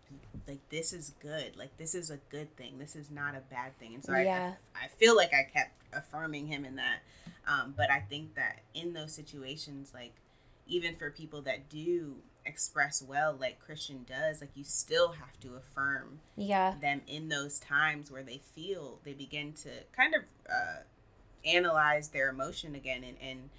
[0.47, 1.57] like this is good.
[1.57, 2.79] Like this is a good thing.
[2.79, 3.95] This is not a bad thing.
[3.95, 4.55] And so yeah.
[4.75, 7.01] I I feel like I kept affirming him in that.
[7.47, 10.13] Um, but I think that in those situations like
[10.67, 12.15] even for people that do
[12.49, 16.75] express well like Christian does, like you still have to affirm yeah.
[16.81, 20.83] them in those times where they feel they begin to kind of uh,
[21.45, 23.51] analyze their emotion again and, and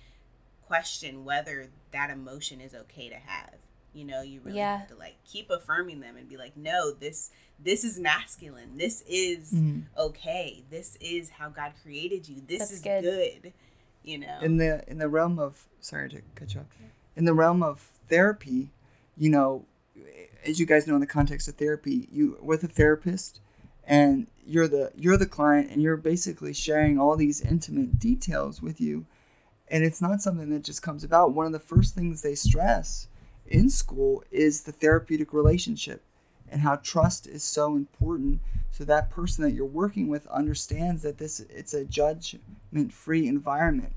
[0.70, 3.56] question whether that emotion is okay to have.
[3.94, 4.80] You know, you really yeah.
[4.80, 8.78] have to like keep affirming them and be like, no, this this is masculine.
[8.78, 9.82] This is mm-hmm.
[9.98, 10.64] okay.
[10.70, 12.42] This is how God created you.
[12.48, 13.04] This That's is good.
[13.04, 13.54] good.
[14.04, 14.38] You know.
[14.42, 16.68] In the in the realm of sorry to cut you off.
[17.16, 18.70] In the realm of therapy,
[19.20, 19.66] you know,
[20.46, 23.40] as you guys know in the context of therapy, you with a therapist
[23.84, 28.82] and you're the you're the client and you're basically sharing all these intimate details with
[28.82, 29.06] you
[29.68, 31.34] and it's not something that just comes about.
[31.34, 33.08] One of the first things they stress
[33.46, 36.02] in school is the therapeutic relationship
[36.52, 38.40] and how trust is so important
[38.72, 43.94] so that person that you're working with understands that this it's a judgment free environment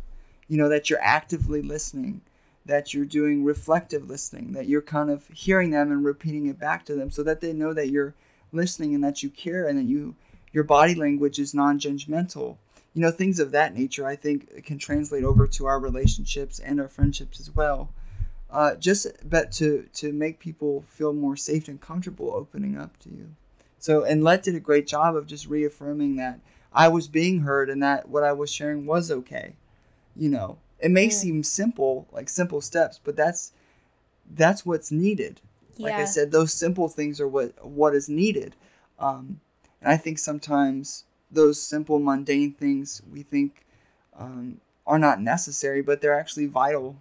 [0.48, 2.20] you know that you're actively listening
[2.64, 6.84] that you're doing reflective listening, that you're kind of hearing them and repeating it back
[6.86, 8.14] to them so that they know that you're
[8.52, 10.14] listening and that you care and that you
[10.52, 12.56] your body language is non-judgmental.
[12.94, 16.80] You know, things of that nature I think can translate over to our relationships and
[16.80, 17.90] our friendships as well.
[18.52, 23.08] uh, just but to to make people feel more safe and comfortable opening up to
[23.08, 23.34] you.
[23.78, 26.38] So and Let did a great job of just reaffirming that
[26.72, 29.56] I was being heard and that what I was sharing was okay.
[30.14, 31.12] You know, it may Mm.
[31.12, 33.52] seem simple, like simple steps, but that's
[34.34, 35.40] that's what's needed.
[35.78, 38.54] Like I said, those simple things are what what is needed.
[38.98, 39.40] Um,
[39.80, 43.64] and I think sometimes those simple, mundane things we think
[44.18, 46.96] um, are not necessary, but they're actually vital.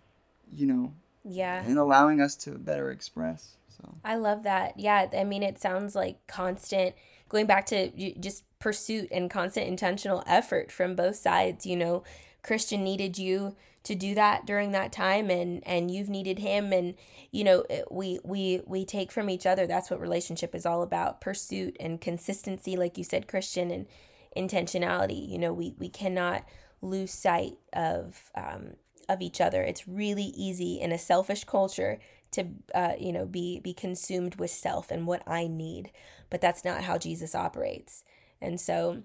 [0.53, 1.63] You know, Yeah.
[1.65, 3.55] in allowing us to better express.
[3.77, 4.77] So I love that.
[4.79, 6.95] Yeah, I mean, it sounds like constant
[7.29, 11.65] going back to just pursuit and constant intentional effort from both sides.
[11.65, 12.03] You know,
[12.43, 16.95] Christian needed you to do that during that time, and and you've needed him, and
[17.31, 19.65] you know, we we we take from each other.
[19.65, 23.87] That's what relationship is all about: pursuit and consistency, like you said, Christian, and
[24.35, 25.27] intentionality.
[25.27, 26.45] You know, we we cannot
[26.81, 28.73] lose sight of um,
[29.09, 29.63] of each other.
[29.63, 31.99] It's really easy in a selfish culture
[32.31, 35.91] to uh, you know be be consumed with self and what I need,
[36.29, 38.03] but that's not how Jesus operates.
[38.41, 39.03] And so,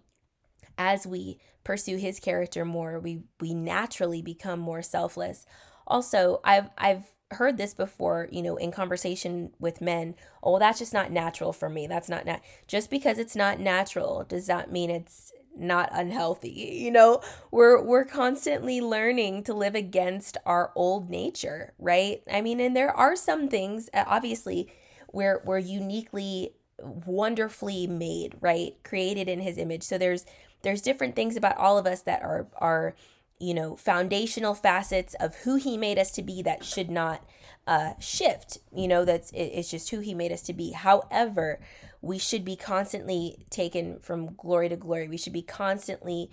[0.79, 5.47] as we pursue His character more, we we naturally become more selfless.
[5.87, 10.15] Also, I've I've heard this before, you know, in conversation with men.
[10.43, 11.87] Oh, that's just not natural for me.
[11.87, 12.41] That's not nat.
[12.69, 16.51] Just because it's not natural does not mean it's not unhealthy.
[16.51, 17.21] You know,
[17.51, 22.23] we're we're constantly learning to live against our old nature, right?
[22.31, 24.69] I mean, and there are some things uh, obviously
[25.13, 28.75] we're we're uniquely wonderfully made, right?
[28.85, 29.83] Created in his image.
[29.83, 30.27] So there's
[30.67, 32.95] there's different things about all of us that are are
[33.39, 37.25] you know foundational facets of who he made us to be that should not
[37.67, 40.73] uh shift you know that's it, it's just who he made us to be.
[40.73, 41.61] However
[42.03, 45.09] we should be constantly taken from glory to glory.
[45.09, 46.31] We should be constantly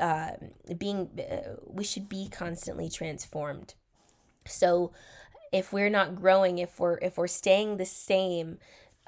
[0.00, 0.32] uh,
[0.76, 3.74] being uh, we should be constantly transformed.
[4.46, 4.92] So
[5.52, 8.58] if we're not growing if we're if we're staying the same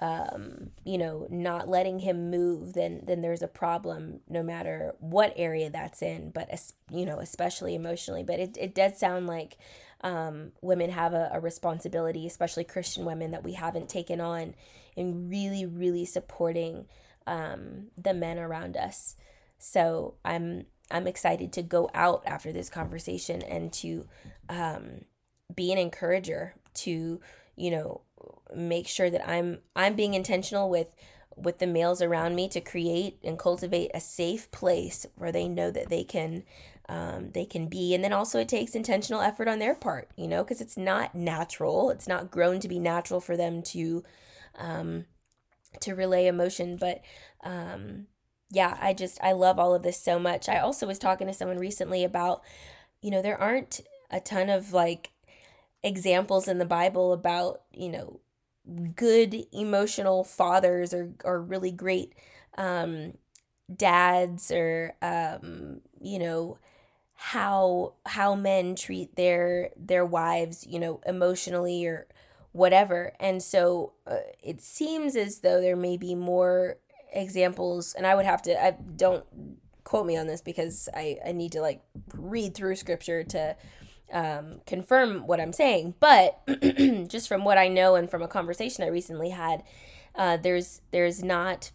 [0.01, 5.33] um you know not letting him move then then there's a problem no matter what
[5.37, 8.23] area that's in but es- you know especially emotionally.
[8.23, 9.57] But it, it does sound like
[10.03, 14.55] um women have a, a responsibility especially christian women that we haven't taken on
[14.95, 16.87] in really really supporting
[17.27, 19.17] um the men around us.
[19.59, 24.07] So i'm i'm excited to go out after this conversation and to
[24.49, 25.05] um
[25.55, 27.21] be an encourager to
[27.57, 28.03] you know
[28.55, 30.95] make sure that i'm i'm being intentional with
[31.43, 35.71] with the males around me to create and cultivate a safe place where they know
[35.71, 36.43] that they can
[36.89, 37.95] um, they can be.
[37.95, 41.15] And then also it takes intentional effort on their part you know because it's not
[41.15, 41.91] natural.
[41.91, 44.03] It's not grown to be natural for them to
[44.57, 45.05] um,
[45.81, 46.77] to relay emotion.
[46.77, 47.03] But
[47.45, 48.07] um,
[48.51, 50.49] yeah i just i love all of this so much.
[50.49, 52.43] I also was talking to someone recently about
[53.01, 55.11] you know there aren't a ton of like
[55.83, 58.21] examples in the bible about you know
[58.97, 62.15] good emotional fathers or or really great
[62.59, 63.13] um
[63.75, 66.59] dads or um you know
[67.15, 72.07] how how men treat their their wives you know emotionally or
[72.53, 73.13] whatever.
[73.21, 76.79] And so uh, it seems as though there may be more
[77.13, 79.25] examples and i would have to i don't
[79.83, 81.81] quote me on this because i i need to like
[82.15, 83.57] read through scripture to
[84.13, 86.41] um, confirm what I'm saying, but
[87.09, 89.63] just from what I know and from a conversation I recently had,
[90.15, 91.71] uh, there's there's not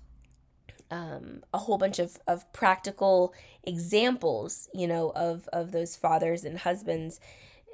[0.91, 6.59] um, a whole bunch of, of practical examples, you know, of of those fathers and
[6.59, 7.19] husbands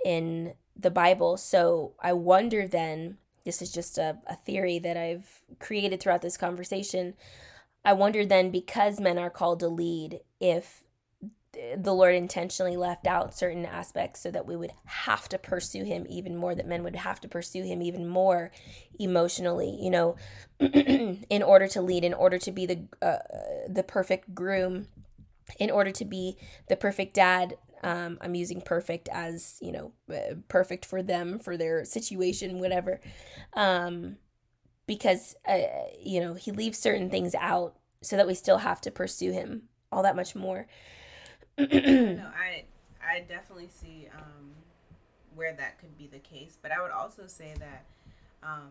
[0.05, 1.38] in the Bible.
[1.38, 6.38] So I wonder then, this is just a, a theory that I've created throughout this
[6.38, 7.16] conversation.
[7.84, 10.84] I wonder then, because men are called to lead, if
[11.54, 16.06] the Lord intentionally left out certain aspects so that we would have to pursue him
[16.10, 18.52] even more, that men would have to pursue him even more
[19.00, 20.16] emotionally, you know,
[20.60, 23.18] in order to lead, in order to be the uh,
[23.68, 24.88] the perfect groom,
[25.60, 26.38] in order to be
[26.68, 27.58] the perfect dad.
[27.82, 33.00] Um, I'm using perfect as, you know, uh, perfect for them, for their situation, whatever.
[33.54, 34.18] Um,
[34.86, 35.60] because, uh,
[35.97, 39.70] you know, he leaves certain things out so that we still have to pursue him
[39.93, 40.68] all that much more.
[41.60, 42.66] No, I
[43.01, 44.51] I definitely see um,
[45.36, 47.86] where that could be the case, but I would also say that
[48.43, 48.70] um,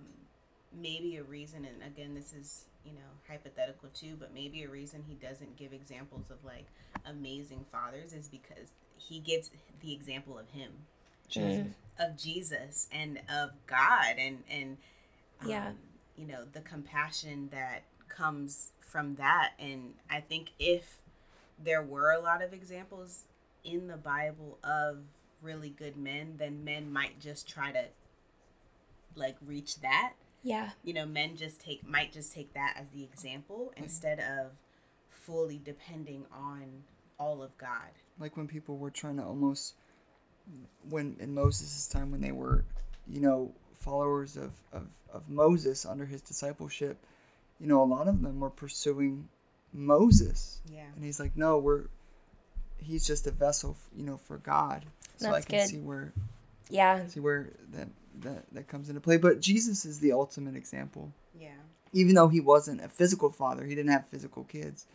[0.72, 5.04] maybe a reason, and again, this is you know hypothetical too, but maybe a reason
[5.06, 6.66] he doesn't give examples of like
[7.06, 10.70] amazing fathers is because he gives the example of him,
[11.28, 11.68] Jesus.
[11.98, 14.76] of Jesus, and of God, and and
[15.40, 15.72] um, Yeah.
[16.16, 20.98] you know the compassion that comes from that, and I think if
[21.62, 23.24] there were a lot of examples
[23.64, 24.98] in the Bible of
[25.42, 27.84] really good men, then men might just try to
[29.14, 30.14] like reach that.
[30.42, 30.70] Yeah.
[30.84, 33.84] You know, men just take might just take that as the example mm-hmm.
[33.84, 34.52] instead of
[35.10, 36.84] fully depending on
[37.18, 37.90] all of God.
[38.18, 39.74] like when people were trying to almost
[40.88, 42.64] when in Moses' time when they were
[43.08, 46.96] you know followers of, of, of Moses under his discipleship
[47.60, 49.28] you know a lot of them were pursuing
[49.72, 50.86] Moses Yeah.
[50.94, 51.84] and he's like no we're
[52.78, 54.84] he's just a vessel you know for God
[55.16, 55.68] so I can good.
[55.68, 56.12] see where
[56.70, 57.06] Yeah.
[57.08, 57.88] see where that,
[58.20, 61.50] that that comes into play but Jesus is the ultimate example Yeah.
[61.92, 64.86] even though he wasn't a physical father, he didn't have physical kids.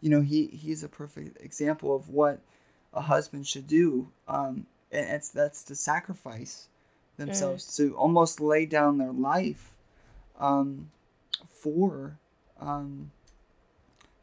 [0.00, 2.40] You know, he he's a perfect example of what
[2.92, 4.08] a husband should do.
[4.28, 6.68] Um, and it's that's to sacrifice
[7.16, 9.74] themselves to almost lay down their life,
[10.38, 10.90] um,
[11.50, 12.18] for,
[12.60, 13.10] um,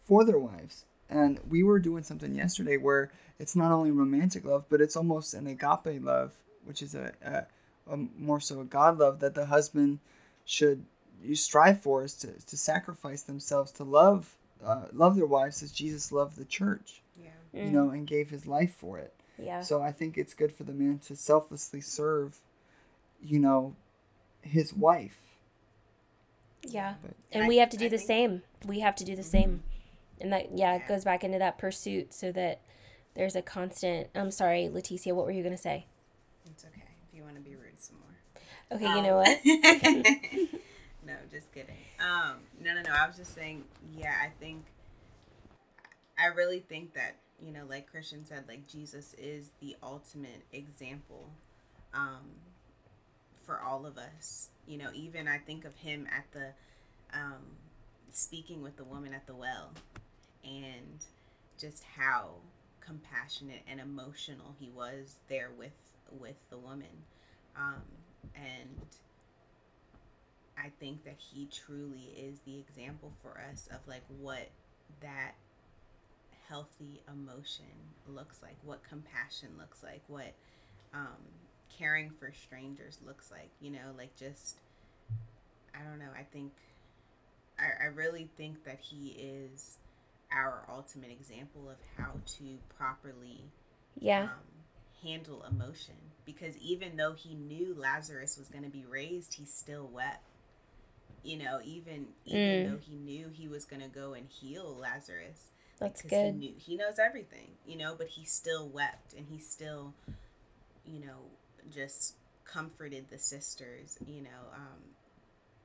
[0.04, 0.86] for their wives.
[1.10, 5.34] And we were doing something yesterday where it's not only romantic love, but it's almost
[5.34, 6.32] an agape love,
[6.66, 7.46] which is a, a,
[7.92, 10.00] a more so a God love that the husband
[10.46, 10.86] should
[11.24, 14.36] you strive for is to, to sacrifice themselves to love
[14.66, 17.66] uh, love their wives as Jesus loved the church, Yeah.
[17.66, 19.14] you know, and gave his life for it.
[19.38, 19.60] Yeah.
[19.62, 22.38] So I think it's good for the man to selflessly serve,
[23.22, 23.76] you know,
[24.42, 25.18] his wife.
[26.66, 26.96] Yeah.
[27.02, 28.42] But And I- we have to do I the think- same.
[28.66, 29.64] We have to do the same.
[30.22, 32.62] And that yeah, it goes back into that pursuit so that
[33.16, 35.86] there's a constant I'm sorry, Leticia, what were you gonna say?
[36.46, 38.78] It's okay if you want to be rude some more.
[38.78, 39.40] Okay, you Um, know what?
[41.06, 41.76] no, just kidding.
[42.00, 42.92] Um, no, no, no.
[42.92, 43.64] I was just saying.
[43.96, 44.64] Yeah, I think.
[46.18, 51.30] I really think that you know, like Christian said, like Jesus is the ultimate example,
[51.94, 52.22] um,
[53.46, 54.50] for all of us.
[54.68, 56.48] You know, even I think of him at the,
[57.18, 57.42] um,
[58.12, 59.72] speaking with the woman at the well,
[60.44, 61.06] and
[61.60, 62.30] just how
[62.82, 65.72] compassionate and emotional he was there with
[66.20, 67.04] with the woman
[67.56, 67.82] um,
[68.36, 68.86] and
[70.58, 74.50] I think that he truly is the example for us of like what
[75.02, 75.34] that
[76.48, 77.66] healthy emotion
[78.08, 80.34] looks like, what compassion looks like, what
[80.94, 81.18] um,
[81.78, 83.50] caring for strangers looks like.
[83.62, 84.58] You know, like just
[85.74, 86.12] I don't know.
[86.18, 86.52] I think
[87.60, 89.78] I, I really think that he is
[90.34, 93.52] our ultimate example of how to properly
[94.00, 94.24] Yeah.
[94.24, 94.30] um,
[95.04, 99.88] handle emotion because even though he knew Lazarus was going to be raised, he still
[99.88, 100.24] wept.
[101.24, 102.72] You know, even even Mm.
[102.72, 105.48] though he knew he was going to go and heal Lazarus,
[105.80, 106.40] That's because he good.
[106.40, 107.52] knew he knows everything.
[107.66, 109.94] You know, but he still wept and he still,
[110.86, 111.20] you know,
[111.72, 112.16] just
[112.46, 113.98] comforted the sisters.
[114.06, 114.82] You know, um,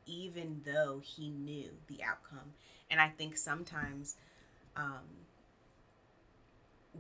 [0.07, 2.53] even though he knew the outcome,
[2.91, 4.17] and I think sometimes.
[4.79, 5.01] Um,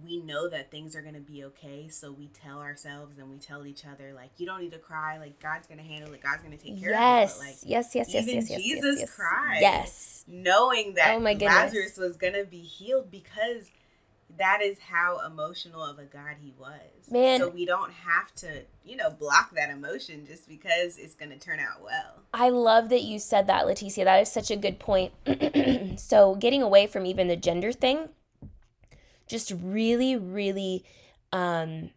[0.04, 3.36] we know that things are going to be okay so we tell ourselves and we
[3.36, 6.22] tell each other like you don't need to cry like god's going to handle it
[6.22, 7.36] god's going to take care Yes.
[7.36, 8.62] of it but like yes, yes, yes, yes, yes.
[8.62, 9.14] Jesus yes, yes.
[9.16, 9.58] cried.
[9.60, 10.24] Yes.
[10.28, 11.52] knowing that Oh my goodness.
[11.52, 13.70] lazarus was going to be healed because
[14.36, 17.40] that is how emotional of a god he was Man.
[17.40, 21.38] so we don't have to you know block that emotion just because it's going to
[21.38, 24.04] turn out well I love that you said that, Leticia.
[24.04, 25.12] That is such a good point.
[25.98, 28.10] so, getting away from even the gender thing,
[29.26, 30.84] just really, really
[31.32, 31.90] um,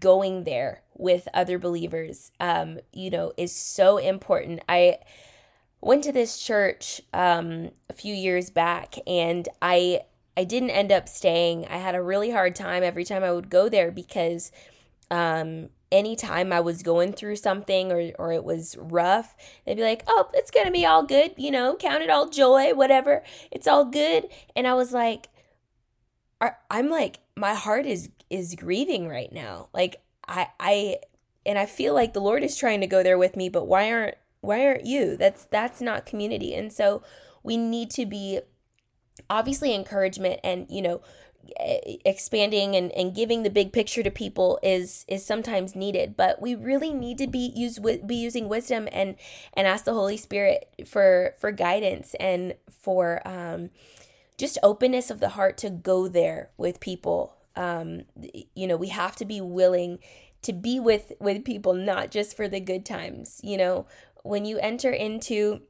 [0.00, 4.60] going there with other believers, um, you know, is so important.
[4.68, 4.98] I
[5.80, 10.00] went to this church um, a few years back, and I
[10.36, 11.66] I didn't end up staying.
[11.66, 14.52] I had a really hard time every time I would go there because
[15.10, 20.02] um anytime I was going through something or or it was rough, they'd be like,
[20.06, 23.22] "Oh, it's going to be all good, you know, count it all joy, whatever.
[23.50, 25.28] It's all good." And I was like
[26.70, 29.68] I'm like my heart is is grieving right now.
[29.72, 30.98] Like I I
[31.44, 33.90] and I feel like the Lord is trying to go there with me, but why
[33.90, 35.16] aren't why aren't you?
[35.16, 36.54] That's that's not community.
[36.54, 37.02] And so
[37.42, 38.40] we need to be
[39.28, 41.00] obviously encouragement and you know
[42.04, 46.16] expanding and, and giving the big picture to people is is sometimes needed.
[46.16, 49.16] But we really need to be use be using wisdom and
[49.54, 53.70] and ask the holy spirit for for guidance and for um
[54.38, 57.36] just openness of the heart to go there with people.
[57.54, 58.02] Um
[58.54, 59.98] you know we have to be willing
[60.42, 63.86] to be with with people not just for the good times you know.
[64.22, 65.62] When you enter into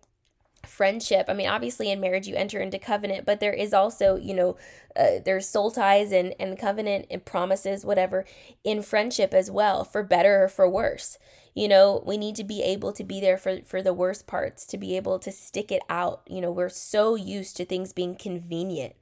[0.66, 1.26] friendship.
[1.28, 4.56] I mean obviously in marriage you enter into covenant but there is also you know
[4.94, 8.24] uh, there's soul ties and and covenant and promises whatever
[8.64, 11.18] in friendship as well for better or for worse.
[11.54, 14.66] You know we need to be able to be there for for the worst parts
[14.66, 16.22] to be able to stick it out.
[16.28, 18.94] You know we're so used to things being convenient.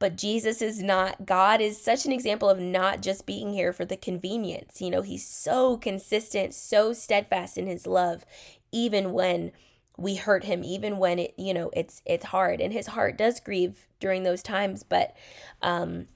[0.00, 3.84] But Jesus is not, God is such an example of not just being here for
[3.84, 4.80] the convenience.
[4.80, 8.24] You know, He's so consistent, so steadfast in His love,
[8.72, 9.52] even when
[10.00, 12.60] we hurt him even when it you know it's it's hard.
[12.60, 15.14] And his heart does grieve during those times but
[15.62, 16.08] um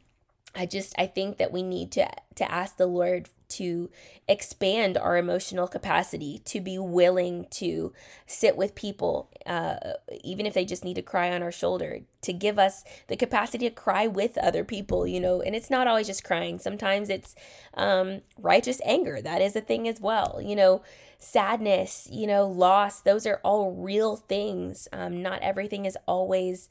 [0.54, 3.88] i just i think that we need to to ask the lord to
[4.26, 7.92] expand our emotional capacity to be willing to
[8.26, 9.76] sit with people uh,
[10.22, 13.68] even if they just need to cry on our shoulder to give us the capacity
[13.68, 15.40] to cry with other people you know?
[15.40, 16.58] And it's not always just crying.
[16.58, 17.34] Sometimes it's
[17.74, 19.20] um, righteous anger.
[19.20, 20.82] That is a thing as well you know?
[21.18, 24.88] Sadness, you know, loss, those are all real things.
[24.92, 26.68] Um, not everything is always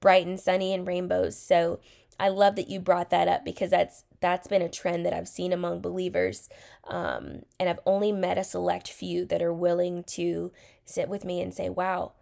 [0.00, 1.36] bright and sunny and rainbows.
[1.36, 1.80] So
[2.18, 5.28] I love that you brought that up because that's that's been a trend that I've
[5.28, 6.48] seen among believers.
[6.84, 10.52] Um, and I've only met a select few that are willing to
[10.84, 12.12] sit with me and say, wow,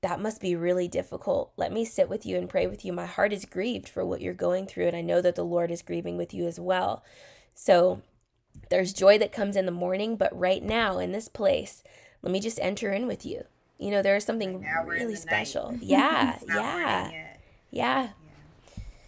[0.00, 1.52] that must be really difficult.
[1.56, 2.92] Let me sit with you and pray with you.
[2.92, 5.70] My heart is grieved for what you're going through, and I know that the Lord
[5.70, 7.04] is grieving with you as well.
[7.54, 8.02] So
[8.70, 11.84] there's joy that comes in the morning, but right now in this place,
[12.22, 13.44] let me just enter in with you.
[13.78, 15.76] You know, there's something Now we're in really special.
[15.80, 17.10] Yeah, yeah,
[17.70, 18.08] yeah.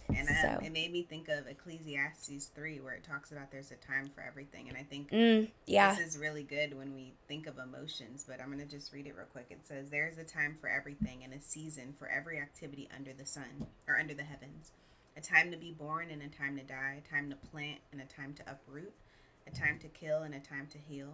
[0.09, 3.75] And um, it made me think of Ecclesiastes 3, where it talks about there's a
[3.75, 4.69] time for everything.
[4.69, 5.95] And I think Mm, yeah.
[5.95, 9.07] this is really good when we think of emotions, but I'm going to just read
[9.07, 9.47] it real quick.
[9.49, 13.25] It says, There's a time for everything and a season for every activity under the
[13.25, 14.71] sun or under the heavens.
[15.17, 18.01] A time to be born and a time to die, a time to plant and
[18.01, 18.93] a time to uproot,
[19.47, 21.13] a time to kill and a time to heal,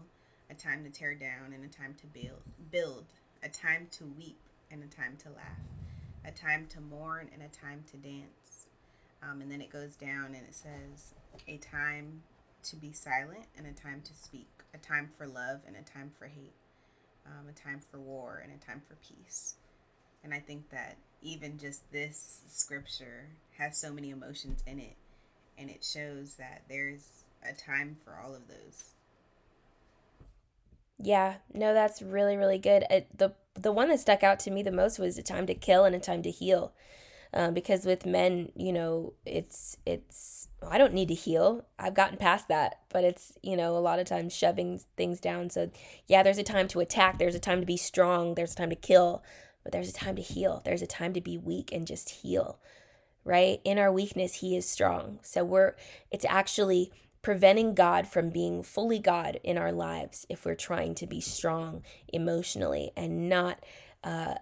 [0.49, 3.05] a time to tear down and a time to build, build,
[3.43, 4.39] a time to weep
[4.71, 5.61] and a time to laugh,
[6.25, 8.67] a time to mourn and a time to dance.
[9.23, 11.13] Um, and then it goes down and it says,
[11.47, 12.23] a time
[12.63, 16.11] to be silent and a time to speak, a time for love and a time
[16.17, 16.53] for hate,
[17.25, 19.55] um, a time for war and a time for peace.
[20.23, 24.95] And I think that even just this scripture has so many emotions in it,
[25.57, 28.91] and it shows that there's a time for all of those.
[30.99, 32.85] Yeah, no, that's really, really good.
[33.15, 35.83] The the one that stuck out to me the most was a time to kill
[35.83, 36.71] and a time to heal,
[37.33, 41.65] um, because with men, you know, it's it's I don't need to heal.
[41.79, 45.49] I've gotten past that, but it's you know a lot of times shoving things down.
[45.49, 45.71] So
[46.07, 47.17] yeah, there's a time to attack.
[47.17, 48.35] There's a time to be strong.
[48.35, 49.23] There's a time to kill,
[49.63, 50.61] but there's a time to heal.
[50.65, 52.59] There's a time to be weak and just heal.
[53.23, 55.19] Right in our weakness, He is strong.
[55.21, 55.75] So we're
[56.09, 61.07] it's actually preventing God from being fully God in our lives if we're trying to
[61.07, 63.63] be strong emotionally and not,
[64.03, 64.35] uh,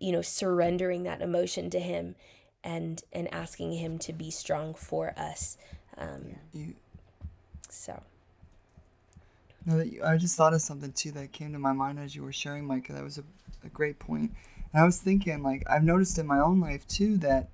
[0.00, 2.14] you know, surrendering that emotion to Him
[2.62, 5.56] and and asking Him to be strong for us.
[5.96, 6.74] Um, You,
[7.68, 8.02] so
[9.66, 12.14] No, that you, I just thought of something too that came to my mind as
[12.14, 12.92] you were sharing, Micah.
[12.92, 13.24] That was a,
[13.64, 14.32] a great point.
[14.72, 17.48] And I was thinking, like, I've noticed in my own life too that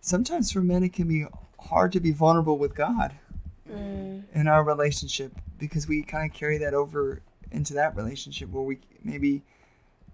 [0.00, 1.26] sometimes for men it can be
[1.60, 3.14] hard to be vulnerable with God
[3.70, 7.20] mm, in our relationship because we kind of carry that over
[7.50, 9.42] into that relationship where we maybe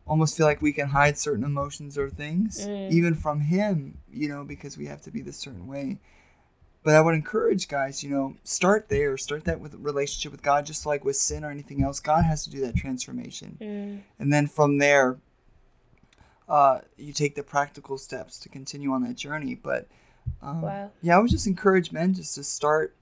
[0.07, 2.90] almost feel like we can hide certain emotions or things Mm.
[2.90, 5.98] even from him you know because we have to be this certain way.
[6.82, 9.16] But i would encourage guys you know start there.
[9.16, 12.01] Start that with relationship with god just like with sin or anything else.
[12.01, 13.59] God has to do that transformation.
[13.61, 15.18] Mm, and then from there
[16.48, 19.55] uh, you take the practical steps to continue on that journey.
[19.55, 19.86] But
[20.42, 20.90] um, Wow.
[21.03, 22.94] yeah i would just encourage men just to start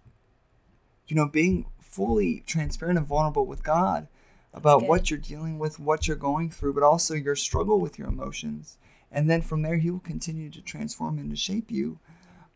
[1.08, 4.06] you know being fully transparent and vulnerable with god
[4.52, 8.08] about what you're dealing with what you're going through but also your struggle with your
[8.08, 8.78] emotions
[9.10, 11.98] and then from there he will continue to transform and to shape you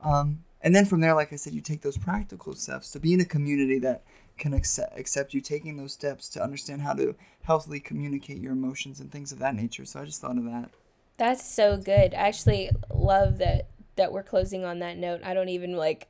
[0.01, 3.13] um, and then from there like i said you take those practical steps to be
[3.13, 4.03] in a community that
[4.39, 8.99] can accept, accept you taking those steps to understand how to healthily communicate your emotions
[8.99, 10.71] and things of that nature so i just thought of that
[11.19, 12.15] that's so good.
[12.15, 15.21] I actually love that that we're closing on that note.
[15.25, 16.09] I don't even like.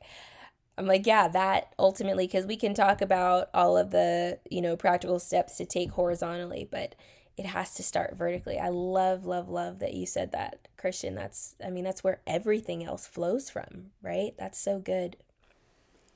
[0.77, 4.75] I'm like, yeah, that ultimately, because we can talk about all of the, you know,
[4.75, 6.95] practical steps to take horizontally, but
[7.37, 8.59] it has to start vertically.
[8.59, 11.15] I love, love, love that you said that, Christian.
[11.15, 14.33] That's, I mean, that's where everything else flows from, right?
[14.37, 15.17] That's so good.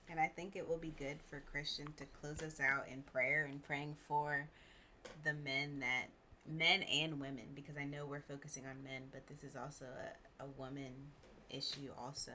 [0.10, 3.48] And I think it will be good for Christian to close us out in prayer
[3.50, 4.48] and praying for
[5.24, 6.10] the men that
[6.48, 10.44] men and women because I know we're focusing on men, but this is also a,
[10.44, 10.94] a woman
[11.50, 12.32] issue also.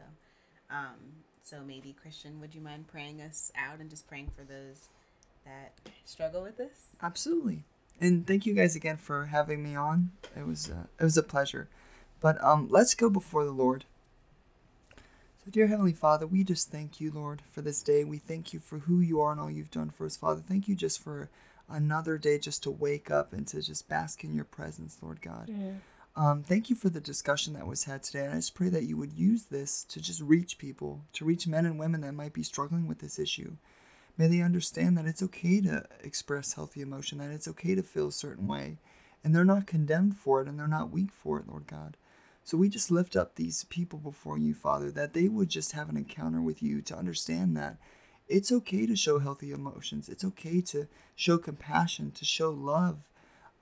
[0.71, 4.89] Um, so maybe Christian, would you mind praying us out and just praying for those
[5.45, 5.75] that
[6.05, 6.87] struggle with this?
[7.03, 7.65] Absolutely.
[8.01, 10.13] And thank you guys again for having me on.
[10.37, 11.69] It was uh, it was a pleasure.
[12.21, 13.85] But um, let's go before the Lord.
[15.45, 18.05] So, dear Heavenly Father, we just thank you, Lord, for this day.
[18.05, 20.41] We thank you for who you are and all you've done for us, Father.
[20.41, 21.31] Thank you just for
[21.69, 25.49] another day just to wake up and to just bask in your presence, Lord God.
[26.15, 28.25] Um, thank you for the discussion that was had today.
[28.25, 31.47] And I just pray that you would use this to just reach people, to reach
[31.47, 33.57] men and women that might be struggling with this issue.
[34.19, 38.09] May they understand that it's okay to express healthy emotion, that it's okay to feel
[38.09, 38.77] a certain way,
[39.25, 41.97] and they're not condemned for it and they're not weak for it, Lord God.
[42.45, 45.89] So we just lift up these people before you, Father, that they would just have
[45.89, 47.79] an encounter with you to understand that
[48.29, 50.09] it's okay to show healthy emotions.
[50.09, 52.99] It's okay to show compassion, to show love,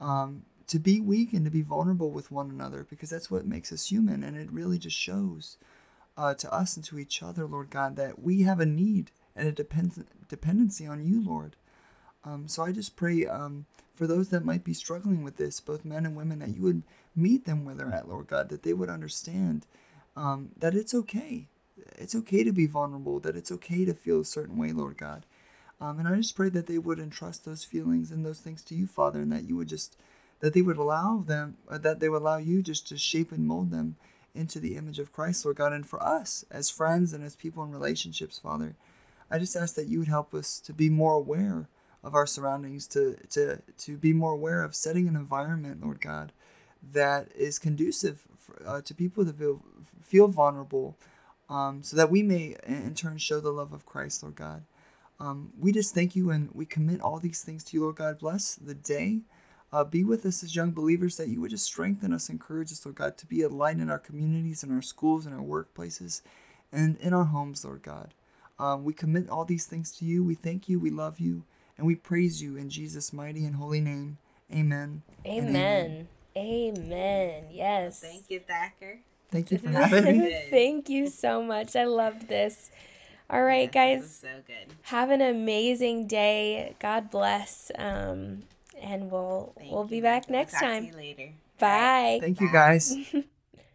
[0.00, 3.72] um, to be weak and to be vulnerable with one another, because that's what makes
[3.72, 4.22] us human.
[4.22, 5.56] And it really just shows
[6.16, 9.48] uh, to us and to each other, Lord God, that we have a need and
[9.48, 11.56] a depend- dependency on you, Lord.
[12.24, 13.66] Um, so I just pray um,
[13.96, 16.82] for those that might be struggling with this, both men and women, that you would
[17.16, 19.66] meet them where they're at, Lord God, that they would understand
[20.16, 21.48] um, that it's okay.
[21.98, 25.26] It's okay to be vulnerable, that it's okay to feel a certain way, Lord God.
[25.80, 28.74] Um, and I just pray that they would entrust those feelings and those things to
[28.74, 29.96] you, Father, and that you would just,
[30.40, 33.46] that they would allow them, uh, that they would allow you just to shape and
[33.46, 33.96] mold them
[34.34, 35.72] into the image of Christ, Lord God.
[35.72, 38.74] And for us, as friends and as people in relationships, Father,
[39.30, 41.68] I just ask that you would help us to be more aware
[42.02, 46.32] of our surroundings, to, to, to be more aware of setting an environment, Lord God,
[46.92, 49.62] that is conducive for, uh, to people to feel,
[50.02, 50.96] feel vulnerable,
[51.50, 54.64] um, so that we may in turn show the love of Christ, Lord God.
[55.18, 58.18] Um, we just thank you and we commit all these things to you, Lord God.
[58.18, 59.20] Bless the day.
[59.72, 62.84] Uh, be with us as young believers that you would just strengthen us, encourage us,
[62.84, 66.22] Lord God, to be a light in our communities, in our schools, in our workplaces,
[66.72, 68.12] and in our homes, Lord God.
[68.58, 70.24] Um, we commit all these things to you.
[70.24, 71.44] We thank you, we love you,
[71.78, 74.18] and we praise you in Jesus' mighty and holy name.
[74.52, 75.02] Amen.
[75.24, 76.08] Amen.
[76.36, 77.44] Amen.
[77.50, 78.00] Yes.
[78.00, 78.98] Thank you, Thacker.
[79.30, 80.34] Thank you for having me.
[80.50, 81.76] Thank you so much.
[81.76, 82.70] I loved this.
[83.28, 84.18] All right, Yes, guys.
[84.22, 84.74] so good.
[84.82, 86.74] Have an amazing day.
[86.80, 87.70] God bless.
[87.78, 88.42] Um,
[88.80, 90.32] and we'll Thank we'll you, be back Micah.
[90.32, 90.84] next Talk to time.
[90.86, 91.28] you later.
[91.58, 92.18] Bye.
[92.20, 92.96] Thank you, guys.